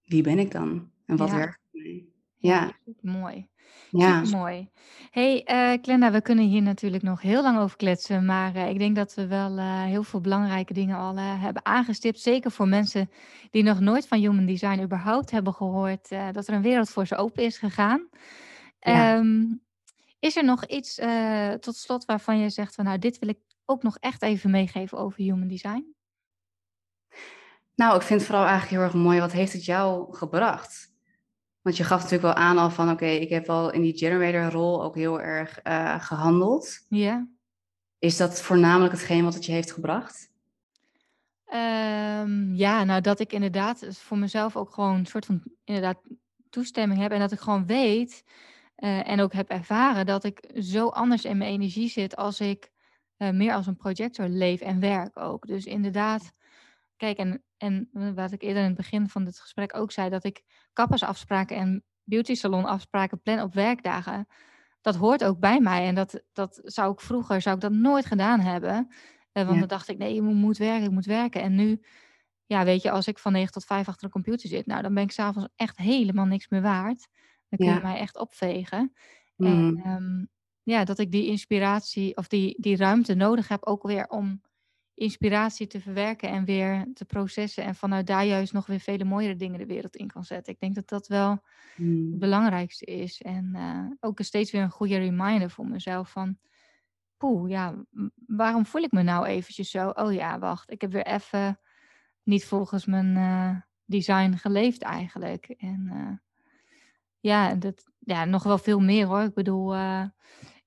[0.04, 0.90] wie ben ik dan?
[1.06, 1.36] En wat Ja.
[1.36, 2.04] werkt voor mij?
[2.36, 3.48] Ja, mooi.
[3.90, 4.68] ja, Mooi.
[5.10, 8.78] Hey, eh Glenda, we kunnen hier natuurlijk nog heel lang over kletsen, maar eh, ik
[8.78, 12.20] denk dat we wel eh, heel veel belangrijke dingen al hebben aangestipt.
[12.20, 13.10] Zeker voor mensen
[13.50, 17.06] die nog nooit van Human Design überhaupt hebben gehoord, eh, dat er een wereld voor
[17.06, 18.08] ze open is gegaan.
[18.78, 19.14] Ja.
[19.16, 19.44] Ehm,
[20.18, 21.00] is er nog iets
[21.60, 24.98] tot slot waarvan je zegt van nou, dit wil ik ook nog echt even meegeven
[24.98, 25.93] over Human Design?
[27.74, 30.92] Nou, ik vind het vooral eigenlijk heel erg mooi, wat heeft het jou gebracht?
[31.62, 34.82] Want je gaf natuurlijk wel aan al van, oké, ik heb wel in die generator-rol
[34.82, 36.84] ook heel erg eh, gehandeld.
[36.88, 37.26] Ja.
[37.98, 40.32] Is dat voornamelijk hetgeen wat het je heeft gebracht?
[41.44, 45.98] Ehm, ja, nou dat ik inderdaad voor mezelf ook gewoon een soort van inderdaad
[46.50, 48.24] toestemming heb en dat ik gewoon weet
[48.74, 52.70] eh, en ook heb ervaren dat ik zo anders in mijn energie zit als ik
[53.16, 55.46] eh, meer als een projector leef en werk ook.
[55.46, 56.32] Dus inderdaad,
[56.96, 60.24] kijk en, en wat ik eerder in het begin van dit gesprek ook zei, dat
[60.24, 60.42] ik
[60.72, 64.26] kappersafspraken en beauty salon afspraken plan op werkdagen,
[64.80, 68.06] dat hoort ook bij mij en dat, dat zou ik vroeger, zou ik dat nooit
[68.06, 68.88] gedaan hebben.
[69.32, 69.58] Eh, want Ja.
[69.58, 71.42] dan dacht ik, nee, je moet, werken, ik moet werken.
[71.42, 71.80] En nu,
[72.46, 74.94] ja, weet je, als ik van 9 tot 5 achter de computer zit, nou, dan
[74.94, 77.08] ben ik s'avonds echt helemaal niks meer waard.
[77.48, 77.80] Dan kun je Ja.
[77.80, 78.92] mij echt opvegen.
[79.38, 80.24] Mm, En ehm,
[80.62, 84.40] ja, dat ik die inspiratie of die, die ruimte nodig heb ook weer om
[84.94, 87.64] inspiratie te verwerken en weer te processen.
[87.64, 90.52] En vanuit daar juist nog weer vele mooiere dingen de wereld in kan zetten.
[90.52, 91.40] Ik denk dat dat wel het
[91.76, 93.22] mm, belangrijkste is.
[93.22, 96.38] En eh, ook steeds weer een goede reminder voor mezelf van...
[97.16, 97.84] Poeh, ja,
[98.26, 99.88] waarom voel ik me nou eventjes zo?
[99.88, 101.60] Oh ja, wacht, ik heb weer even
[102.22, 105.46] niet volgens mijn eh, design geleefd eigenlijk.
[105.46, 106.32] En eh,
[107.20, 109.22] ja, dat, ja, nog wel veel meer hoor.
[109.22, 109.74] Ik bedoel,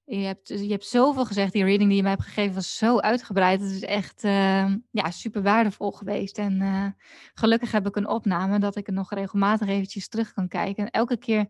[0.10, 1.54] je, hebt, je hebt zoveel gezegd.
[1.54, 3.62] Die reading die je mij hebt gegeven was zo uitgebreid.
[3.62, 6.38] Het is echt eh, ja, super waardevol geweest.
[6.38, 6.86] En eh,
[7.34, 10.84] gelukkig heb ik een opname dat ik er nog regelmatig eventjes terug kan kijken.
[10.86, 11.48] En elke keer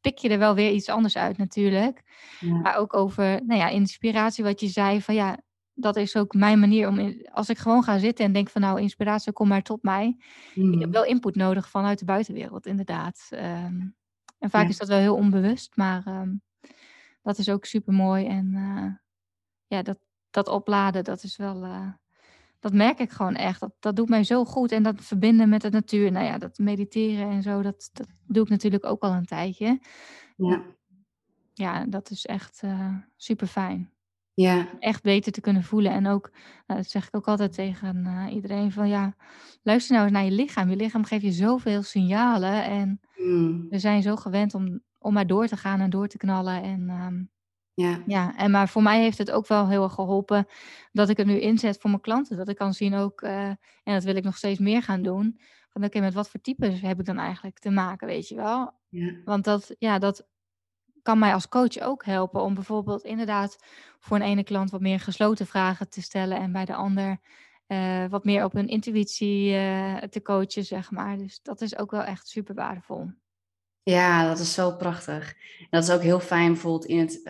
[0.00, 2.02] pik je er wel weer iets anders uit natuurlijk.
[2.40, 5.02] ja, Maar ook over nou ja, inspiratie, wat je zei.
[5.02, 5.38] Van ja,
[5.74, 6.98] dat is ook mijn manier om.
[6.98, 10.16] in- als ik gewoon ga zitten en denk van nou, inspiratie, kom maar tot mij.
[10.54, 13.26] Ik heb mm, wel input nodig vanuit de buitenwereld, inderdaad.
[13.30, 13.80] Ehm,
[14.38, 14.68] en vaak Ja.
[14.68, 16.30] is dat wel heel onbewust, maar ehm,
[17.24, 18.26] dat is ook super mooi.
[18.26, 18.92] En eh,
[19.66, 19.98] ja, dat,
[20.30, 21.64] dat opladen, dat is wel.
[21.64, 21.92] eh,
[22.60, 23.60] dat merk ik gewoon echt.
[23.60, 24.72] Dat, dat doet mij zo goed.
[24.72, 26.12] En dat verbinden met de natuur.
[26.12, 29.80] Nou ja, dat mediteren en zo, dat, dat doe ik natuurlijk ook al een tijdje.
[30.36, 30.62] ja,
[31.52, 32.62] Ja, dat is echt
[33.16, 33.92] super fijn.
[34.34, 35.92] ja, Echt beter te kunnen voelen.
[35.92, 36.30] En ook,
[36.66, 39.14] nou, dat zeg ik ook altijd tegen eh, iedereen: van ja,
[39.62, 40.70] luister nou eens naar je lichaam.
[40.70, 42.64] Je lichaam geeft je zoveel signalen.
[42.64, 46.16] En mm, we zijn zo gewend om, om maar door te gaan en door te
[46.16, 46.62] knallen.
[46.62, 47.22] En ehm,
[47.74, 50.46] ja, ja, en maar voor mij heeft het ook wel heel erg geholpen
[50.92, 52.36] dat ik het nu inzet voor mijn klanten.
[52.36, 55.40] Dat ik kan zien ook, eh, en dat wil ik nog steeds meer gaan doen.
[55.68, 58.72] Van oké, met wat voor types heb ik dan eigenlijk te maken, weet je wel?
[58.88, 60.28] ja, Want dat, ja, dat
[61.02, 63.56] kan mij als coach ook helpen om bijvoorbeeld inderdaad
[63.98, 67.20] voor een ene klant wat meer gesloten vragen te stellen en bij de ander
[67.66, 69.50] eh, wat meer op hun intuïtie
[70.08, 71.18] te coachen, zeg maar.
[71.18, 73.10] Dus dat is ook wel echt super waardevol.
[73.84, 75.34] Ja, dat is zo prachtig.
[75.70, 77.20] dat is ook heel fijn bijvoorbeeld in het,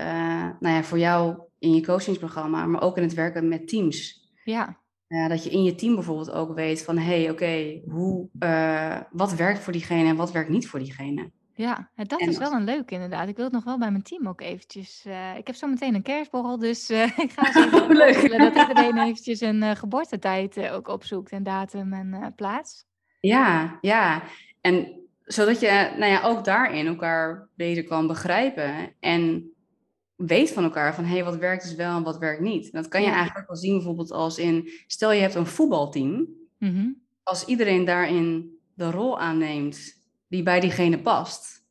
[0.60, 4.28] nou ja, voor jou in je coachingsprogramma, maar ook in het werken met teams.
[4.44, 4.78] Ja.
[5.08, 8.28] Uh, dat je in je team bijvoorbeeld ook weet van, hé, hey, oké, hoe,
[9.10, 11.30] wat werkt voor diegene en wat werkt niet voor diegene.
[11.56, 13.28] Ja, dat is wel een leuk inderdaad.
[13.28, 15.04] Ik wil het nog wel bij mijn team ook eventjes.
[15.06, 18.54] Uh, ik heb zo meteen een kerstborrel, dus uh, ik ga eens even leuk.
[18.54, 22.84] dat iedereen eventjes een uh, geboortetijd ook opzoekt en datum en plaats.
[23.20, 24.22] Ja, ja.
[24.60, 29.52] En zodat je nou ja, ook daarin elkaar beter kan begrijpen en
[30.16, 32.64] weet van elkaar van hé, hey, wat werkt dus wel en wat werkt niet.
[32.64, 36.28] En dat kan je eigenlijk wel zien bijvoorbeeld als in, stel je hebt een voetbalteam.
[36.58, 41.64] Mm Als iedereen daarin de rol aanneemt die bij diegene past,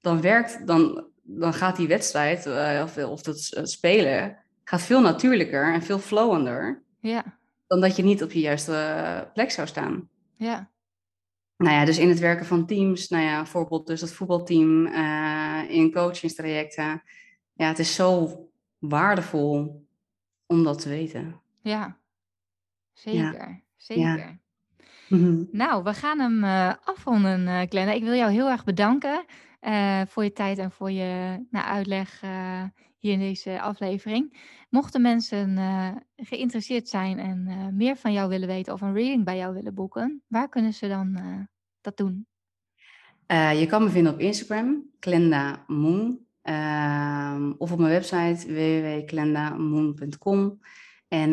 [0.00, 5.00] dan werkt, dan, dan gaat die wedstrijd uh, of, of dat uh, spelen gaat veel
[5.00, 6.82] natuurlijker en veel flowender.
[7.00, 7.38] Ja.
[7.66, 10.08] Dan dat je niet op je juiste uh, plek zou staan.
[10.36, 10.70] Ja.
[11.56, 14.86] Nou ja, dus in het werken van teams, nou ja, bijvoorbeeld dus dat voetbalteam
[15.68, 17.02] in coachingstrajecten.
[17.52, 18.30] Ja, het is zo
[18.78, 19.86] waardevol
[20.46, 21.40] om dat te weten.
[21.62, 21.98] Ja,
[22.92, 23.62] zeker.
[23.76, 24.18] Zeker.
[24.18, 24.38] Ja.
[25.08, 25.44] Mhm.
[25.50, 27.92] Nou, we gaan hem uh, afronden, uh, Glenda.
[27.92, 29.24] Ik wil jou heel erg bedanken
[29.60, 32.22] uh, voor je tijd en voor je nou, uitleg
[32.98, 34.38] hier in deze aflevering.
[34.70, 35.58] Mochten mensen
[36.16, 40.22] geïnteresseerd zijn en meer van jou willen weten of een reading bij jou willen boeken,
[40.26, 41.18] waar kunnen ze dan
[41.80, 42.26] dat doen?
[43.58, 46.18] je kan me vinden op Instagram, Glenda Moon.
[46.42, 50.58] Ehm, of op mijn website www.glendamoon.com.
[51.08, 51.30] En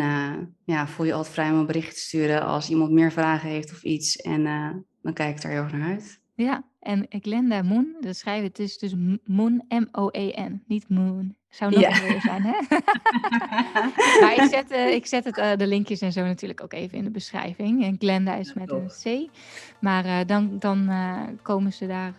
[0.66, 3.72] ja, voel je altijd vrij om een bericht te sturen als iemand meer vragen heeft
[3.72, 4.16] of iets.
[4.16, 4.43] En
[5.01, 6.22] dan kijk ik daar heel erg naar uit.
[6.36, 11.36] Ja, en Glenda Moon, dat schrijven het is dus Moon, M-O-E-N, niet Moon.
[11.54, 12.20] Zou nog ja.
[12.20, 12.51] zijn, hè?
[14.22, 16.97] maar ik zet, uh, ik zet het, uh, de linkjes en zo natuurlijk ook even
[16.97, 17.84] in de beschrijving.
[17.84, 19.30] En Glenda is met een C.
[19.80, 20.91] Maar uh, dan, dan
[21.41, 22.14] komen ze daar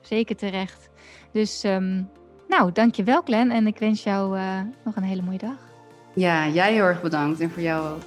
[0.00, 0.90] zeker terecht.
[1.32, 2.08] Dus um,
[2.48, 3.50] nou, dankjewel Glen.
[3.50, 4.38] En ik wens jou
[4.84, 5.58] nog een hele mooie dag.
[6.14, 8.02] Ja, jij heel erg bedankt en voor jou ook.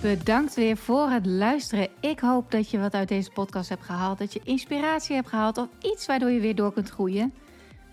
[0.00, 1.88] Bedankt weer voor het luisteren.
[2.00, 5.58] Ik hoop dat je wat uit deze podcast hebt gehaald, dat je inspiratie hebt gehaald
[5.58, 7.32] of iets waardoor je weer door kunt groeien.